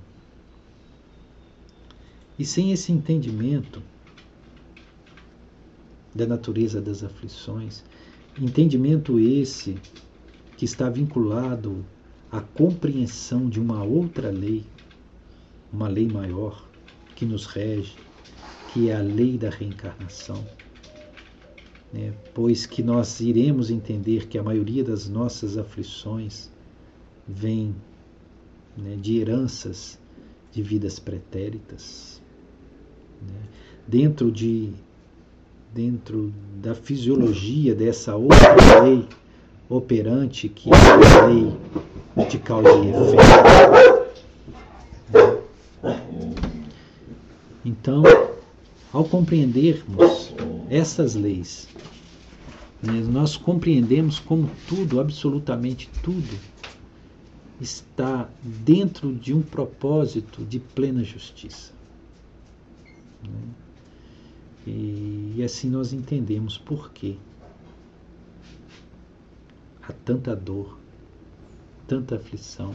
e 2.38 2.46
sem 2.46 2.72
esse 2.72 2.92
entendimento 2.92 3.82
da 6.16 6.26
natureza 6.26 6.82
das 6.82 7.04
aflições, 7.04 7.84
entendimento 8.40 9.20
esse 9.20 9.78
que 10.58 10.66
está 10.66 10.90
vinculado 10.90 11.86
à 12.32 12.42
compreensão 12.42 13.50
de 13.50 13.60
uma 13.60 13.84
outra 13.84 14.30
lei, 14.30 14.66
uma 15.72 15.88
lei 15.88 16.08
maior 16.08 16.68
que 17.16 17.26
nos 17.26 17.46
rege, 17.46 17.96
que 18.72 18.90
é 18.90 18.96
a 18.96 19.02
lei 19.02 19.38
da 19.38 19.50
reencarnação 19.50 20.44
né? 21.92 22.14
pois 22.34 22.66
que 22.66 22.84
nós 22.84 23.20
iremos 23.20 23.70
entender 23.70 24.28
que 24.28 24.38
a 24.38 24.44
maioria 24.44 24.84
das 24.84 25.10
nossas 25.10 25.58
aflições 25.58 26.50
vem 27.28 27.76
né, 28.80 28.96
de 28.96 29.20
heranças 29.20 30.00
de 30.52 30.62
vidas 30.64 31.00
pretéritas. 31.00 32.22
Né? 33.22 33.40
Dentro, 33.88 34.32
de, 34.32 34.72
dentro 35.74 36.34
da 36.62 36.74
fisiologia 36.76 37.76
dessa 37.76 38.16
outra 38.16 38.82
lei 38.84 39.08
operante, 39.70 40.50
que 40.50 40.70
é 40.70 40.74
a 40.74 41.26
lei 41.28 41.58
de 42.30 42.40
causa 42.40 42.70
e 42.70 42.90
efeito. 42.90 44.10
Então, 47.66 48.04
ao 48.92 49.04
compreendermos 49.04 50.34
essas 50.70 51.16
leis 51.16 51.68
né? 52.82 52.94
Nós 53.08 53.36
compreendemos 53.36 54.20
como 54.20 54.50
tudo, 54.68 55.00
absolutamente 55.00 55.90
tudo, 56.02 56.40
está 57.60 58.30
dentro 58.42 59.14
de 59.14 59.34
um 59.34 59.42
propósito 59.42 60.46
de 60.46 60.60
plena 60.60 61.04
justiça. 61.04 61.74
Né? 63.24 63.50
E, 64.66 65.34
e 65.38 65.44
assim 65.44 65.70
nós 65.70 65.94
entendemos 65.94 66.58
por 66.58 66.92
que 66.92 67.18
há 69.82 69.92
tanta 69.92 70.36
dor, 70.36 70.78
tanta 71.88 72.16
aflição 72.16 72.74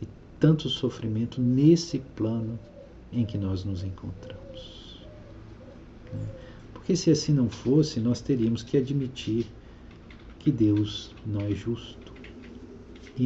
e 0.00 0.06
tanto 0.38 0.68
sofrimento 0.68 1.40
nesse 1.40 1.98
plano 1.98 2.58
em 3.12 3.24
que 3.24 3.36
nós 3.38 3.64
nos 3.64 3.82
encontramos. 3.82 5.00
Né? 6.12 6.26
Porque 6.72 6.96
se 6.96 7.10
assim 7.10 7.32
não 7.32 7.48
fosse, 7.48 8.00
nós 8.00 8.20
teríamos 8.20 8.62
que 8.62 8.76
admitir 8.76 9.46
que 10.38 10.50
Deus 10.50 11.14
não 11.24 11.40
é 11.40 11.52
justo. 11.52 12.01
E 13.16 13.24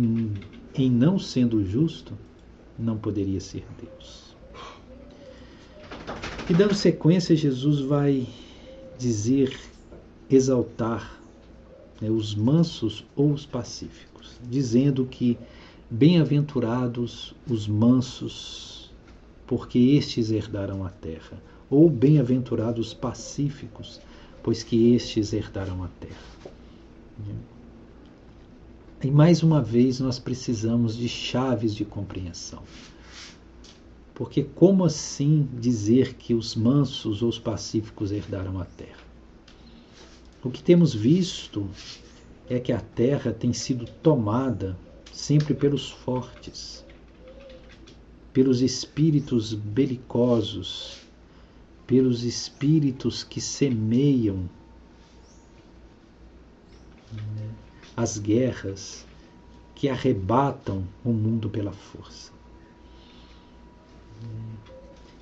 em 0.74 0.90
não 0.90 1.18
sendo 1.18 1.64
justo, 1.64 2.12
não 2.78 2.96
poderia 2.96 3.40
ser 3.40 3.64
Deus. 3.80 4.36
E 6.48 6.54
dando 6.54 6.74
sequência, 6.74 7.34
Jesus 7.34 7.80
vai 7.80 8.26
dizer, 8.98 9.58
exaltar 10.30 11.20
né, 12.00 12.10
os 12.10 12.34
mansos 12.34 13.04
ou 13.16 13.32
os 13.32 13.44
pacíficos, 13.44 14.38
dizendo 14.48 15.04
que 15.06 15.38
bem-aventurados 15.90 17.34
os 17.48 17.66
mansos, 17.66 18.90
porque 19.46 19.78
estes 19.78 20.30
herdarão 20.30 20.84
a 20.84 20.90
terra 20.90 21.40
ou 21.70 21.90
bem-aventurados 21.90 22.94
pacíficos, 22.94 24.00
pois 24.42 24.62
que 24.62 24.94
estes 24.94 25.32
herdarão 25.32 25.82
a 25.82 25.88
terra. 26.00 26.36
E 29.02 29.10
mais 29.10 29.42
uma 29.42 29.60
vez 29.60 30.00
nós 30.00 30.18
precisamos 30.18 30.96
de 30.96 31.08
chaves 31.08 31.74
de 31.74 31.84
compreensão. 31.84 32.62
Porque 34.14 34.42
como 34.42 34.84
assim 34.84 35.46
dizer 35.60 36.14
que 36.14 36.32
os 36.32 36.54
mansos 36.54 37.22
ou 37.22 37.28
os 37.28 37.38
pacíficos 37.38 38.10
herdaram 38.10 38.58
a 38.58 38.64
terra? 38.64 39.04
O 40.42 40.50
que 40.50 40.62
temos 40.62 40.94
visto 40.94 41.68
é 42.48 42.58
que 42.58 42.72
a 42.72 42.80
terra 42.80 43.32
tem 43.32 43.52
sido 43.52 43.84
tomada 44.02 44.76
sempre 45.12 45.52
pelos 45.52 45.90
fortes, 45.90 46.84
pelos 48.32 48.62
espíritos 48.62 49.52
belicosos, 49.52 50.98
pelos 51.86 52.22
espíritos 52.22 53.22
que 53.22 53.40
semeiam 53.40 54.48
né, 57.12 57.45
as 57.96 58.18
guerras, 58.18 59.06
que 59.74 59.88
arrebatam 59.88 60.84
o 61.04 61.10
mundo 61.10 61.48
pela 61.48 61.72
força. 61.72 62.32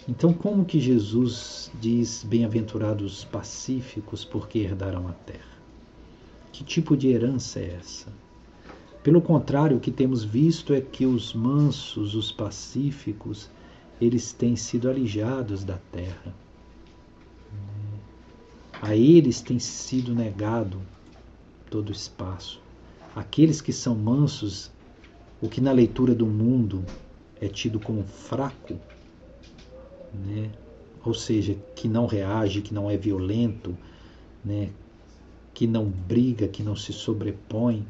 Então, 0.09 0.33
como 0.33 0.65
que 0.65 0.81
Jesus 0.81 1.71
diz: 1.81 2.25
Bem-aventurados 2.25 3.25
pacíficos, 3.25 4.25
porque 4.25 4.61
herdarão 4.61 5.09
a 5.09 5.13
terra? 5.13 5.55
Que 6.53 6.63
tipo 6.63 6.97
de 6.97 7.09
herança 7.09 7.61
é 7.61 7.77
essa? 7.79 8.13
Pelo 9.03 9.21
contrário, 9.21 9.77
o 9.77 9.81
que 9.81 9.91
temos 9.91 10.25
visto 10.25 10.73
é 10.73 10.81
que 10.81 11.05
os 11.05 11.35
mansos, 11.35 12.15
os 12.15 12.31
pacíficos, 12.31 13.51
eles 14.01 14.33
têm 14.33 14.57
sido 14.57 14.89
alijados 14.89 15.65
da 15.65 15.79
terra 15.91 16.35
a 18.85 18.95
eles 18.95 19.41
tem 19.41 19.59
sido 19.59 20.15
negado 20.15 20.79
todo 21.71 21.91
espaço. 21.91 22.61
Aqueles 23.15 23.61
que 23.61 23.73
são 23.73 23.95
mansos, 23.95 24.71
o 25.41 25.49
que 25.49 25.61
na 25.61 25.73
leitura 25.73 26.15
do 26.15 26.27
mundo 26.27 26.85
é 27.41 27.49
tido 27.49 27.79
como 27.79 28.03
fraco, 28.03 28.79
né? 30.13 30.51
ou 31.05 31.15
seja, 31.15 31.57
que 31.77 31.87
não 31.87 32.07
reage, 32.07 32.63
que 32.63 32.73
não 32.73 32.91
é 32.91 32.97
violento, 32.97 33.77
né? 34.45 34.71
que 35.53 35.67
não 35.67 35.85
briga, 35.85 36.49
que 36.49 36.63
não 36.63 36.75
se 36.75 36.93
sobrepõe, 36.93 37.87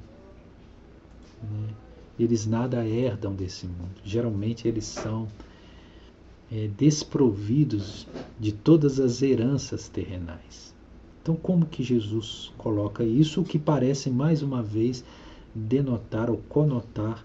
né? 1.42 1.68
eles 2.18 2.46
nada 2.46 2.86
herdam 2.86 3.34
desse 3.34 3.66
mundo. 3.66 4.00
Geralmente 4.04 4.68
eles 4.68 4.84
são 4.84 5.28
é, 6.52 6.68
desprovidos 6.76 8.06
de 8.38 8.52
todas 8.52 9.00
as 9.00 9.22
heranças 9.22 9.88
terrenais. 9.88 10.73
Então, 11.24 11.34
como 11.36 11.64
que 11.64 11.82
Jesus 11.82 12.52
coloca 12.58 13.02
isso, 13.02 13.40
o 13.40 13.44
que 13.46 13.58
parece 13.58 14.10
mais 14.10 14.42
uma 14.42 14.62
vez 14.62 15.02
denotar 15.54 16.28
ou 16.28 16.36
conotar 16.36 17.24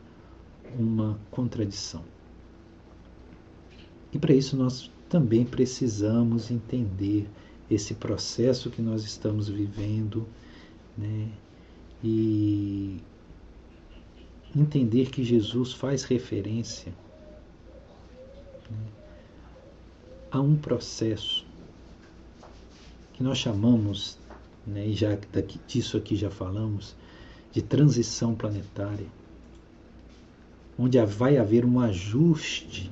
uma 0.80 1.20
contradição? 1.30 2.02
E 4.14 4.18
para 4.18 4.34
isso 4.34 4.56
nós 4.56 4.90
também 5.10 5.44
precisamos 5.44 6.50
entender 6.50 7.28
esse 7.70 7.94
processo 7.94 8.70
que 8.70 8.82
nós 8.82 9.04
estamos 9.04 9.50
vivendo, 9.50 10.26
né? 10.98 11.28
E 12.02 13.02
entender 14.56 15.10
que 15.10 15.26
Jesus 15.26 15.74
faz 15.74 16.06
referência 16.06 16.94
né, 18.72 18.78
a 20.32 20.40
um 20.40 20.56
processo 20.56 21.49
que 23.20 23.24
nós 23.26 23.38
chamamos, 23.38 24.18
né, 24.66 24.88
e 24.88 24.94
já 24.94 25.18
daqui, 25.34 25.60
disso 25.68 25.98
aqui 25.98 26.16
já 26.16 26.30
falamos, 26.30 26.96
de 27.52 27.62
transição 27.62 28.34
planetária, 28.34 29.08
onde 30.78 30.98
vai 31.06 31.38
haver 31.38 31.66
um 31.66 31.82
ajuste 31.82 32.90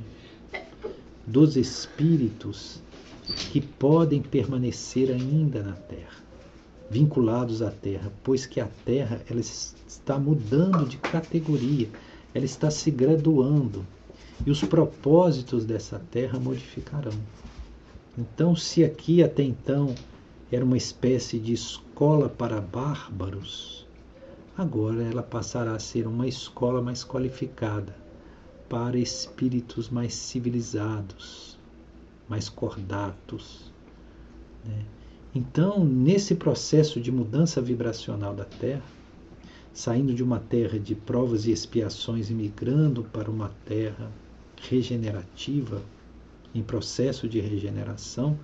dos 1.25 1.55
espíritos 1.55 2.81
que 3.53 3.61
podem 3.61 4.21
permanecer 4.21 5.11
ainda 5.11 5.63
na 5.63 5.73
Terra. 5.73 6.17
vinculados 6.89 7.61
à 7.61 7.71
Terra, 7.71 8.11
pois 8.21 8.45
que 8.45 8.59
a 8.59 8.67
Terra 8.83 9.21
ela 9.29 9.39
está 9.39 10.19
mudando 10.19 10.85
de 10.85 10.97
categoria, 10.97 11.89
ela 12.33 12.45
está 12.45 12.69
se 12.69 12.91
graduando 12.91 13.85
e 14.45 14.51
os 14.51 14.61
propósitos 14.61 15.63
dessa 15.63 16.01
Terra 16.11 16.37
modificarão. 16.37 17.17
Então, 18.17 18.55
se 18.55 18.83
aqui 18.83 19.23
até 19.23 19.43
então 19.43 19.95
era 20.51 20.63
uma 20.63 20.77
espécie 20.77 21.39
de 21.39 21.53
escola 21.53 22.29
para 22.29 22.61
bárbaros, 22.61 23.85
agora 24.57 25.03
ela 25.03 25.23
passará 25.23 25.73
a 25.73 25.79
ser 25.79 26.07
uma 26.07 26.27
escola 26.27 26.81
mais 26.81 27.03
qualificada 27.03 27.95
para 28.69 28.97
espíritos 28.97 29.89
mais 29.89 30.13
civilizados, 30.13 31.57
mais 32.27 32.49
cordatos. 32.49 33.71
Né? 34.65 34.85
Então, 35.35 35.83
nesse 35.83 36.35
processo 36.35 36.99
de 36.99 37.11
mudança 37.11 37.61
vibracional 37.61 38.33
da 38.33 38.45
Terra, 38.45 38.83
saindo 39.73 40.13
de 40.13 40.23
uma 40.23 40.39
terra 40.39 40.79
de 40.79 40.95
provas 40.95 41.45
e 41.45 41.51
expiações 41.51 42.31
e 42.31 42.33
migrando 42.33 43.03
para 43.03 43.29
uma 43.29 43.51
terra 43.63 44.11
regenerativa, 44.59 45.83
em 46.55 46.63
processo 46.63 47.29
de 47.29 47.39
regeneração, 47.39 48.39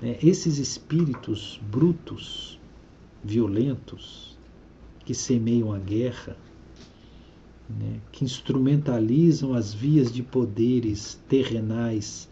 né, 0.00 0.16
esses 0.22 0.58
espíritos 0.58 1.60
brutos, 1.70 2.58
violentos, 3.22 4.36
que 5.04 5.14
semeiam 5.14 5.72
a 5.72 5.78
guerra, 5.78 6.36
né, 7.68 8.00
que 8.12 8.24
instrumentalizam 8.24 9.54
as 9.54 9.72
vias 9.72 10.12
de 10.12 10.22
poderes 10.22 11.18
terrenais 11.28 12.28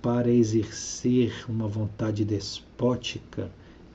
para 0.00 0.30
exercer 0.30 1.44
uma 1.48 1.68
vontade 1.68 2.24
despótica 2.24 3.50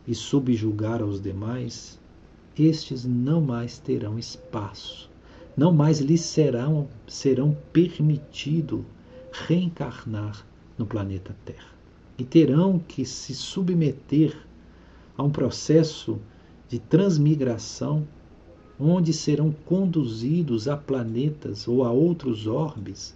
e 0.08 0.14
subjugar 0.14 1.02
aos 1.02 1.22
demais, 1.22 2.00
estes 2.58 3.04
não 3.06 3.42
mais 3.42 3.80
terão 3.80 4.20
espaço, 4.20 5.10
não 5.58 5.74
mais 5.74 6.00
lhes 6.00 6.22
serão, 6.22 6.88
serão 7.08 7.58
permitido 7.74 8.86
reencarnar 9.32 10.46
no 10.78 10.86
planeta 10.86 11.36
Terra. 11.44 11.75
E 12.18 12.24
terão 12.24 12.80
que 12.80 13.06
se 13.06 13.34
submeter 13.34 14.36
a 15.18 15.24
um 15.24 15.30
processo 15.30 16.20
de 16.70 16.80
transmigração 16.80 18.08
onde 18.80 19.14
serão 19.14 19.52
conduzidos 19.52 20.68
a 20.68 20.76
planetas 20.76 21.68
ou 21.68 21.84
a 21.84 21.92
outros 21.92 22.48
orbes 22.48 23.16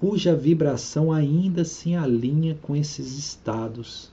cuja 0.00 0.34
vibração 0.34 1.12
ainda 1.12 1.62
se 1.62 1.94
alinha 1.94 2.58
com 2.62 2.74
esses 2.74 3.18
estados 3.18 4.10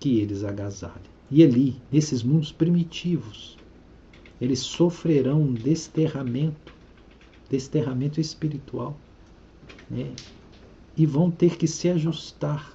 que 0.00 0.18
eles 0.18 0.42
agasalham. 0.42 1.12
E 1.30 1.44
ali, 1.44 1.76
nesses 1.92 2.22
mundos 2.22 2.50
primitivos, 2.50 3.58
eles 4.40 4.60
sofrerão 4.60 5.42
um 5.42 5.52
desterramento, 5.52 6.72
desterramento 7.48 8.22
espiritual, 8.22 8.96
né? 9.90 10.14
e 10.96 11.04
vão 11.04 11.30
ter 11.30 11.58
que 11.58 11.68
se 11.68 11.90
ajustar, 11.90 12.74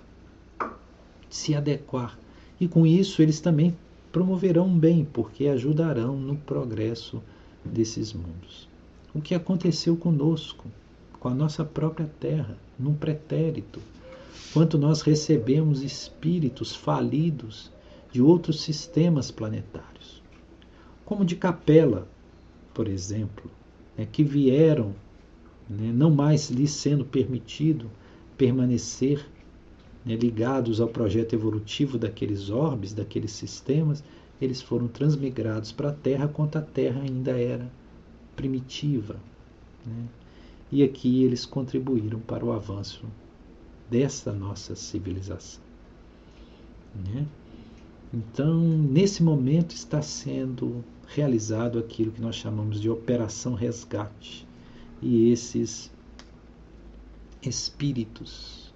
se 1.29 1.55
adequar. 1.55 2.17
E 2.59 2.67
com 2.67 2.85
isso 2.85 3.21
eles 3.21 3.39
também 3.39 3.75
promoverão 4.11 4.67
um 4.67 4.77
bem, 4.77 5.05
porque 5.05 5.47
ajudarão 5.47 6.17
no 6.17 6.35
progresso 6.35 7.21
desses 7.63 8.13
mundos. 8.13 8.67
O 9.13 9.21
que 9.21 9.35
aconteceu 9.35 9.95
conosco? 9.95 10.67
com 11.19 11.29
a 11.29 11.33
nossa 11.33 11.65
própria 11.65 12.09
terra, 12.19 12.57
num 12.77 12.93
pretérito. 12.93 13.81
Quanto 14.53 14.77
nós 14.77 15.01
recebemos 15.01 15.81
espíritos 15.81 16.75
falidos 16.75 17.71
de 18.11 18.21
outros 18.21 18.61
sistemas 18.61 19.29
planetários, 19.29 20.21
como 21.05 21.25
de 21.25 21.35
Capela, 21.35 22.07
por 22.73 22.87
exemplo, 22.87 23.49
né, 23.97 24.07
que 24.09 24.23
vieram, 24.23 24.95
né, 25.69 25.91
não 25.93 26.11
mais 26.11 26.49
lhes 26.49 26.71
sendo 26.71 27.03
permitido 27.03 27.89
permanecer 28.37 29.25
né, 30.05 30.15
ligados 30.15 30.79
ao 30.79 30.87
projeto 30.87 31.33
evolutivo 31.33 31.97
daqueles 31.97 32.49
orbes, 32.49 32.93
daqueles 32.93 33.31
sistemas, 33.31 34.03
eles 34.41 34.61
foram 34.61 34.87
transmigrados 34.87 35.71
para 35.71 35.89
a 35.89 35.93
Terra 35.93 36.27
quando 36.27 36.57
a 36.57 36.61
Terra 36.61 37.01
ainda 37.01 37.31
era 37.31 37.69
primitiva. 38.35 39.15
Né? 39.85 40.05
E 40.71 40.83
aqui 40.83 41.23
eles 41.23 41.45
contribuíram 41.45 42.19
para 42.19 42.45
o 42.45 42.51
avanço 42.51 43.05
dessa 43.89 44.31
nossa 44.31 44.75
civilização. 44.75 45.63
Né? 46.95 47.25
Então, 48.13 48.59
nesse 48.59 49.21
momento 49.21 49.71
está 49.71 50.01
sendo 50.01 50.83
realizado 51.07 51.79
aquilo 51.79 52.11
que 52.11 52.21
nós 52.21 52.35
chamamos 52.35 52.79
de 52.79 52.89
operação 52.89 53.53
resgate. 53.53 54.47
E 55.01 55.31
esses 55.31 55.91
espíritos 57.41 58.66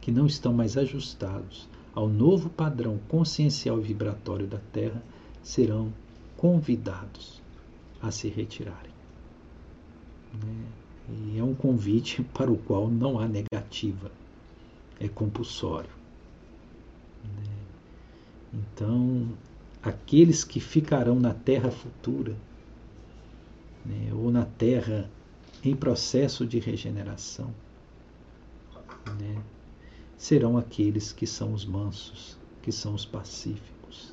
que 0.00 0.10
não 0.10 0.26
estão 0.26 0.52
mais 0.52 0.76
ajustados 0.76 1.68
ao 1.94 2.08
novo 2.08 2.48
padrão 2.48 2.98
consciencial 3.08 3.78
e 3.78 3.82
vibratório 3.82 4.46
da 4.46 4.58
Terra 4.72 5.02
serão 5.42 5.92
convidados 6.36 7.40
a 8.00 8.10
se 8.10 8.28
retirarem. 8.28 8.92
Né? 10.32 10.64
E 11.32 11.38
é 11.38 11.44
um 11.44 11.54
convite 11.54 12.22
para 12.32 12.50
o 12.50 12.56
qual 12.56 12.88
não 12.88 13.18
há 13.18 13.26
negativa, 13.26 14.10
é 14.98 15.08
compulsório. 15.08 15.90
Né? 17.24 17.52
Então, 18.54 19.28
aqueles 19.82 20.44
que 20.44 20.60
ficarão 20.60 21.18
na 21.18 21.34
terra 21.34 21.70
futura, 21.70 22.36
né, 23.84 24.12
ou 24.12 24.30
na 24.30 24.44
terra 24.44 25.08
em 25.64 25.74
processo 25.74 26.46
de 26.46 26.58
regeneração, 26.58 27.52
né, 29.18 29.42
serão 30.20 30.58
aqueles 30.58 31.12
que 31.12 31.26
são 31.26 31.54
os 31.54 31.64
mansos, 31.64 32.36
que 32.60 32.70
são 32.70 32.94
os 32.94 33.06
pacíficos. 33.06 34.12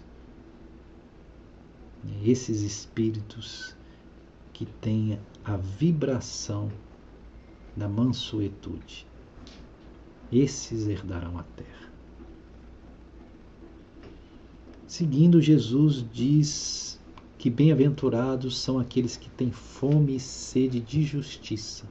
Esses 2.24 2.62
espíritos 2.62 3.76
que 4.54 4.66
têm 4.66 5.20
a 5.44 5.58
vibração 5.58 6.72
da 7.76 7.90
mansuetude. 7.90 9.06
Esses 10.32 10.88
herdarão 10.88 11.38
a 11.38 11.44
terra. 11.44 11.92
Seguindo, 14.88 15.42
Jesus 15.42 16.06
diz 16.14 17.02
que 17.38 17.50
bem-aventurados 17.50 18.58
são 18.58 18.80
aqueles 18.80 19.18
que 19.18 19.30
têm 19.32 19.52
fome 19.52 20.16
e 20.16 20.20
sede 20.22 20.80
de 20.80 21.04
justiça, 21.04 21.86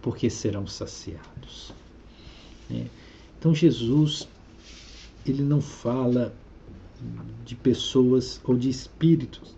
porque 0.00 0.30
serão 0.30 0.66
saciados. 0.66 1.74
É. 2.70 3.09
Então, 3.40 3.52
Jesus, 3.52 4.28
ele 5.26 5.42
não 5.42 5.60
fala 5.60 6.32
de 7.44 7.56
pessoas 7.56 8.40
ou 8.44 8.56
de 8.56 8.68
espíritos 8.68 9.56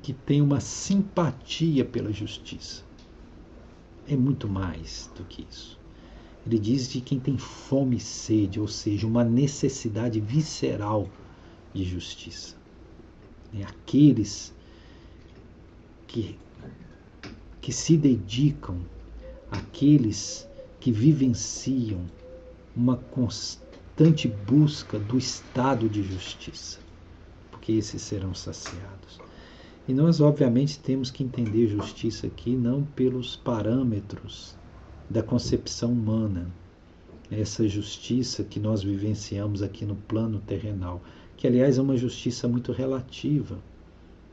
que 0.00 0.12
têm 0.12 0.40
uma 0.40 0.60
simpatia 0.60 1.84
pela 1.84 2.12
justiça 2.12 2.84
é 4.08 4.16
muito 4.16 4.48
mais 4.48 5.10
do 5.16 5.24
que 5.24 5.46
isso. 5.50 5.78
Ele 6.46 6.58
diz 6.58 6.88
de 6.88 7.00
quem 7.00 7.20
tem 7.20 7.38
fome 7.38 7.96
e 7.96 8.00
sede, 8.00 8.58
ou 8.58 8.66
seja, 8.66 9.06
uma 9.06 9.24
necessidade 9.24 10.20
visceral 10.20 11.08
de 11.72 11.84
justiça. 11.84 12.56
É 13.54 13.62
aqueles 13.62 14.52
que, 16.06 16.36
que 17.60 17.72
se 17.72 17.96
dedicam, 17.96 18.80
aqueles 19.50 20.48
que 20.80 20.90
vivenciam 20.90 22.00
uma 22.76 22.96
constante 22.96 24.28
busca 24.28 24.98
do 24.98 25.18
estado 25.18 25.88
de 25.88 26.02
justiça, 26.02 26.78
porque 27.50 27.72
esses 27.72 28.00
serão 28.02 28.34
saciados. 28.34 29.20
E 29.86 29.92
nós, 29.92 30.20
obviamente, 30.20 30.78
temos 30.78 31.10
que 31.10 31.24
entender 31.24 31.66
justiça 31.66 32.26
aqui 32.26 32.56
não 32.56 32.84
pelos 32.84 33.36
parâmetros 33.36 34.54
da 35.10 35.22
concepção 35.22 35.92
humana, 35.92 36.50
essa 37.30 37.66
justiça 37.66 38.44
que 38.44 38.60
nós 38.60 38.82
vivenciamos 38.82 39.62
aqui 39.62 39.84
no 39.84 39.96
plano 39.96 40.40
terrenal, 40.40 41.02
que 41.36 41.46
aliás 41.46 41.78
é 41.78 41.82
uma 41.82 41.96
justiça 41.96 42.46
muito 42.46 42.72
relativa, 42.72 43.58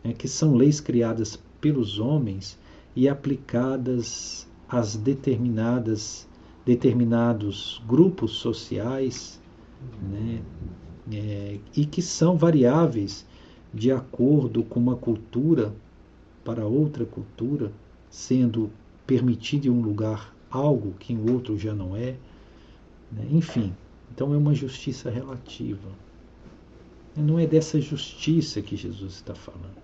né, 0.04 0.14
que 0.14 0.28
são 0.28 0.56
leis 0.56 0.80
criadas 0.80 1.40
pelos 1.60 1.98
homens 1.98 2.58
e 2.96 3.08
aplicadas 3.08 4.48
às 4.68 4.96
determinadas 4.96 6.28
determinados 6.66 7.82
grupos 7.88 8.32
sociais, 8.32 9.40
né, 10.02 10.42
é, 11.12 11.60
e 11.76 11.86
que 11.86 12.02
são 12.02 12.38
variáveis 12.38 13.26
de 13.74 13.92
acordo 13.92 14.64
com 14.64 14.80
uma 14.80 14.96
cultura 14.96 15.74
para 16.44 16.66
outra 16.66 17.06
cultura, 17.06 17.72
sendo 18.10 18.72
permitido 19.06 19.68
em 19.68 19.70
um 19.70 19.82
lugar 19.82 20.34
algo 20.50 20.94
que 21.00 21.14
em 21.14 21.30
outro 21.30 21.58
já 21.58 21.74
não 21.74 21.96
é. 21.96 22.16
Né? 23.12 23.28
Enfim, 23.32 23.74
então 24.12 24.34
é 24.34 24.38
uma 24.38 24.54
justiça 24.54 25.10
relativa. 25.10 25.90
Não 27.16 27.40
é 27.40 27.46
dessa 27.46 27.80
justiça 27.80 28.62
que 28.62 28.76
Jesus 28.76 29.14
está 29.14 29.36
falando. 29.36 29.78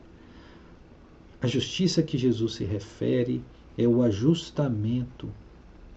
A 1.41 1.47
justiça 1.47 2.01
que 2.01 2.17
Jesus 2.17 2.55
se 2.55 2.63
refere 2.63 3.43
é 3.77 3.87
o 3.87 4.01
ajustamento 4.01 5.29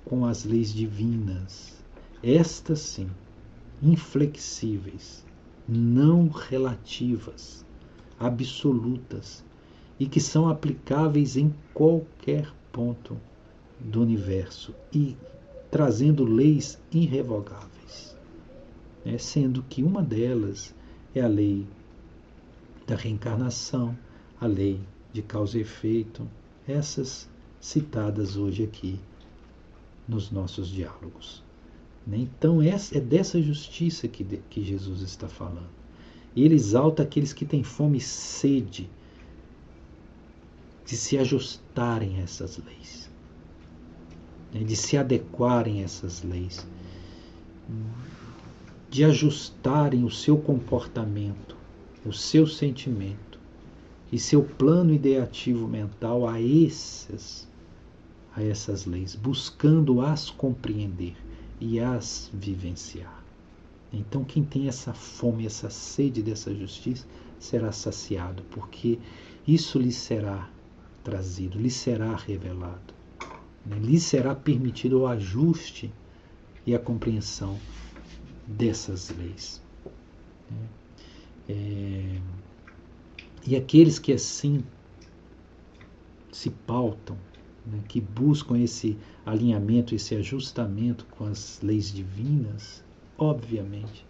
com 0.08 0.24
as 0.24 0.44
leis 0.44 0.72
divinas. 0.72 1.76
Estas 2.22 2.80
sim, 2.80 3.10
inflexíveis, 3.82 5.24
não 5.68 6.28
relativas, 6.28 7.64
absolutas 8.18 9.44
e 10.00 10.06
que 10.06 10.18
são 10.18 10.48
aplicáveis 10.48 11.36
em 11.36 11.54
qualquer 11.74 12.50
ponto 12.72 13.16
do 13.78 14.00
universo 14.00 14.74
e 14.92 15.14
trazendo 15.70 16.24
leis 16.24 16.80
irrevogáveis, 16.90 18.16
né? 19.04 19.18
sendo 19.18 19.62
que 19.62 19.82
uma 19.82 20.02
delas 20.02 20.74
é 21.14 21.20
a 21.20 21.28
lei 21.28 21.66
da 22.86 22.96
reencarnação, 22.96 23.96
a 24.40 24.46
lei 24.46 24.80
de 25.12 25.20
causa 25.20 25.58
e 25.58 25.60
efeito, 25.60 26.26
essas 26.66 27.28
citadas 27.60 28.36
hoje 28.36 28.64
aqui 28.64 28.98
nos 30.08 30.30
nossos 30.30 30.68
diálogos. 30.68 31.42
Então, 32.10 32.62
é 32.62 33.00
dessa 33.00 33.40
justiça 33.42 34.08
que, 34.08 34.24
que 34.24 34.64
Jesus 34.64 35.02
está 35.02 35.28
falando. 35.28 35.68
Ele 36.34 36.54
exalta 36.54 37.02
aqueles 37.02 37.32
que 37.32 37.44
têm 37.44 37.62
fome 37.62 37.98
e 37.98 38.00
sede 38.00 38.88
de 40.86 40.96
se 40.96 41.18
ajustarem 41.18 42.16
a 42.18 42.22
essas 42.22 42.58
leis, 42.64 43.10
né? 44.54 44.64
de 44.64 44.74
se 44.74 44.96
adequarem 44.96 45.82
a 45.82 45.84
essas 45.84 46.22
leis, 46.22 46.66
de 48.88 49.04
ajustarem 49.04 50.04
o 50.04 50.10
seu 50.10 50.38
comportamento, 50.38 51.56
o 52.06 52.12
seu 52.12 52.46
sentimento 52.46 53.38
e 54.10 54.18
seu 54.18 54.42
plano 54.42 54.94
ideativo 54.94 55.68
mental 55.68 56.26
a 56.26 56.40
essas 56.40 57.47
a 58.38 58.44
essas 58.44 58.86
leis, 58.86 59.16
buscando 59.16 60.00
as 60.00 60.30
compreender 60.30 61.16
e 61.60 61.80
as 61.80 62.30
vivenciar. 62.32 63.24
Então, 63.92 64.22
quem 64.22 64.44
tem 64.44 64.68
essa 64.68 64.94
fome, 64.94 65.44
essa 65.44 65.68
sede 65.70 66.22
dessa 66.22 66.54
justiça, 66.54 67.04
será 67.38 67.72
saciado, 67.72 68.42
porque 68.50 68.98
isso 69.46 69.78
lhe 69.78 69.92
será 69.92 70.48
trazido, 71.02 71.58
lhe 71.58 71.70
será 71.70 72.14
revelado, 72.14 72.94
né? 73.66 73.78
lhe 73.78 73.98
será 73.98 74.34
permitido 74.34 75.00
o 75.00 75.06
ajuste 75.06 75.92
e 76.66 76.74
a 76.74 76.78
compreensão 76.78 77.58
dessas 78.46 79.10
leis. 79.10 79.60
Né? 80.50 80.68
É... 81.48 82.20
E 83.46 83.56
aqueles 83.56 83.98
que 83.98 84.12
assim 84.12 84.62
se 86.30 86.50
pautam 86.50 87.16
né, 87.70 87.80
que 87.88 88.00
buscam 88.00 88.58
esse 88.58 88.96
alinhamento, 89.24 89.94
esse 89.94 90.14
ajustamento 90.14 91.04
com 91.10 91.24
as 91.24 91.60
leis 91.62 91.92
divinas, 91.92 92.82
obviamente 93.16 94.06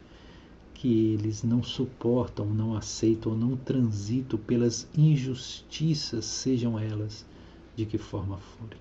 que 0.79 1.13
eles 1.15 1.43
não 1.43 1.61
suportam, 1.61 2.47
não 2.47 2.77
aceitam, 2.77 3.35
não 3.35 3.57
transitam 3.57 4.39
pelas 4.39 4.87
injustiças, 4.97 6.25
sejam 6.25 6.79
elas 6.79 7.27
de 7.75 7.85
que 7.85 7.99
forma 7.99 8.39
forem. 8.39 8.79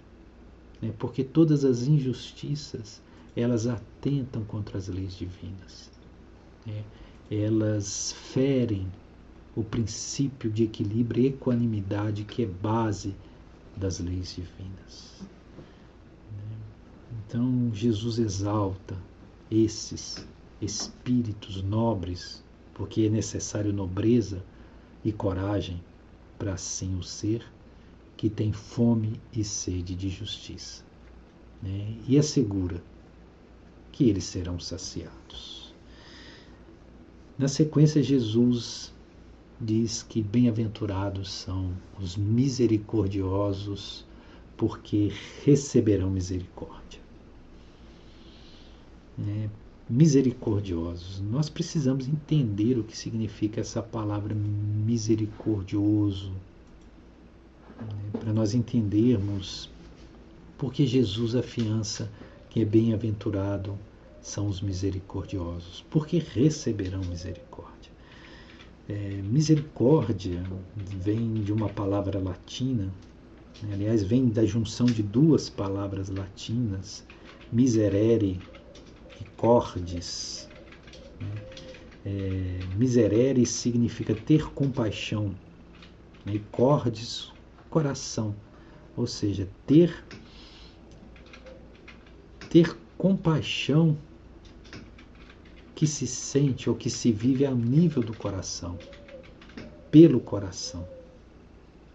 Né? 0.80 0.94
Porque 1.00 1.24
todas 1.24 1.66
as 1.66 1.88
injustiças, 1.88 3.02
elas 3.36 3.66
atentam 3.66 4.44
contra 4.44 4.78
as 4.78 4.88
leis 4.88 5.18
divinas. 5.18 5.90
Né? 6.68 6.84
Elas 7.32 8.14
ferem 8.32 8.88
o 9.56 9.64
princípio 9.64 10.52
de 10.52 10.66
equilíbrio 10.66 11.24
e 11.24 11.28
equanimidade 11.30 12.26
que 12.26 12.44
é 12.44 12.46
base 12.46 13.16
das 13.78 14.00
leis 14.00 14.36
divinas. 14.36 15.22
Então, 17.28 17.70
Jesus 17.74 18.20
exalta 18.20 18.98
esses 19.50 20.26
espíritos 20.62 21.62
nobres, 21.62 22.44
porque 22.74 23.02
é 23.02 23.10
necessário 23.10 23.72
nobreza 23.72 24.44
e 25.04 25.12
coragem 25.12 25.82
para 26.38 26.54
assim 26.54 26.96
o 26.98 27.04
ser, 27.04 27.46
que 28.16 28.30
tem 28.30 28.52
fome 28.52 29.20
e 29.32 29.44
sede 29.44 29.96
de 29.96 30.10
justiça. 30.10 30.84
Né? 31.62 31.96
E 32.08 32.18
assegura 32.18 32.82
que 33.92 34.10
eles 34.10 34.24
serão 34.24 34.60
saciados. 34.60 35.74
Na 37.38 37.48
sequência, 37.48 38.02
Jesus 38.02 38.92
diz 39.60 40.04
que 40.04 40.22
bem-aventurados 40.22 41.32
são 41.32 41.72
os 42.00 42.16
misericordiosos, 42.16 44.06
porque 44.56 45.12
receberão 45.44 46.10
misericórdia. 46.10 47.00
Né? 49.18 49.50
Misericordiosos. 49.90 51.22
Nós 51.22 51.50
precisamos 51.50 52.08
entender 52.08 52.78
o 52.78 52.84
que 52.84 52.98
significa 52.98 53.62
essa 53.62 53.82
palavra 53.82 54.36
misericordioso, 54.36 56.32
né? 57.80 58.20
para 58.20 58.34
nós 58.34 58.54
entendermos 58.54 59.70
porque 60.58 60.88
Jesus 60.88 61.36
afiança 61.36 62.12
que 62.50 62.62
é 62.62 62.66
bem-aventurado 62.66 63.78
são 64.22 64.48
os 64.48 64.60
misericordiosos, 64.60 65.86
porque 65.90 66.18
receberão 66.18 67.02
misericórdia. 67.02 67.67
É, 68.90 69.22
misericórdia 69.22 70.42
vem 70.76 71.34
de 71.44 71.52
uma 71.52 71.68
palavra 71.68 72.20
latina, 72.20 72.94
né? 73.62 73.74
aliás, 73.74 74.02
vem 74.02 74.30
da 74.30 74.46
junção 74.46 74.86
de 74.86 75.04
duas 75.04 75.50
palavras 75.50 76.08
latinas, 76.08 77.04
miserere 77.52 78.40
e 79.20 79.24
cordis. 79.36 80.50
Né? 81.20 81.28
É, 82.06 82.60
miserere 82.78 83.46
significa 83.46 84.16
ter 84.16 84.50
compaixão, 84.52 85.36
né? 86.26 86.36
e 86.36 86.40
cordis, 86.40 87.34
coração, 87.70 88.34
ou 88.96 89.06
seja, 89.06 89.50
ter, 89.66 89.94
ter 92.50 92.74
compaixão 92.98 93.98
que 95.78 95.86
se 95.86 96.08
sente 96.08 96.72
ou 96.72 96.76
que 96.76 96.90
se 96.90 97.12
vive 97.12 97.46
a 97.46 97.52
nível 97.52 98.02
do 98.02 98.12
coração, 98.18 98.80
pelo 99.92 100.20
coração. 100.20 100.84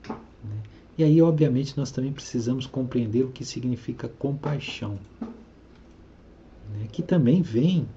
Né? 0.08 0.62
E 0.96 1.02
aí, 1.02 1.20
obviamente, 1.20 1.76
nós 1.76 1.90
também 1.90 2.12
precisamos 2.12 2.64
compreender 2.64 3.24
o 3.24 3.32
que 3.32 3.44
significa 3.44 4.06
compaixão, 4.08 5.00
né? 5.20 6.86
que 6.92 7.02
também 7.02 7.42
vem 7.42 7.88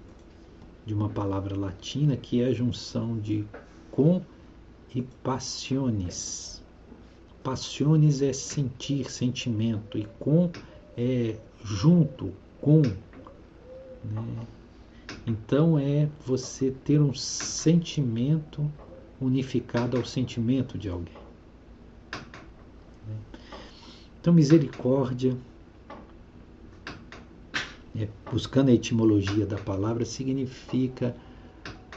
de 0.88 0.96
uma 0.96 1.08
palavra 1.08 1.56
latina 1.56 2.18
que 2.18 2.42
é 2.42 2.48
a 2.48 2.52
junção 2.52 3.20
de 3.20 3.46
com 3.92 4.24
e 4.96 5.04
passiones. 5.04 6.64
Passiones 7.44 8.24
é 8.24 8.34
sentir, 8.34 9.12
sentimento, 9.12 10.00
e 10.00 10.08
com 10.20 10.50
é 10.98 11.36
junto, 11.64 12.34
com. 12.60 12.82
Né? 12.82 14.48
Então 15.26 15.80
é 15.80 16.08
você 16.26 16.70
ter 16.70 17.02
um 17.02 17.14
sentimento 17.14 18.72
unificado 19.20 19.98
ao 19.98 20.06
sentimento 20.06 20.78
de 20.78 20.88
alguém. 20.88 21.26
Então, 24.22 24.34
misericórdia, 24.34 25.38
é, 27.96 28.08
buscando 28.32 28.70
a 28.70 28.74
etimologia 28.74 29.46
da 29.46 29.58
palavra, 29.58 30.04
significa 30.04 31.16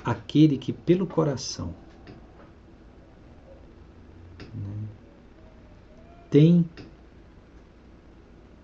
aquele 0.04 0.56
que 0.58 0.72
pelo 0.72 1.06
coração 1.06 1.74
né, 4.54 4.88
tem 6.30 6.68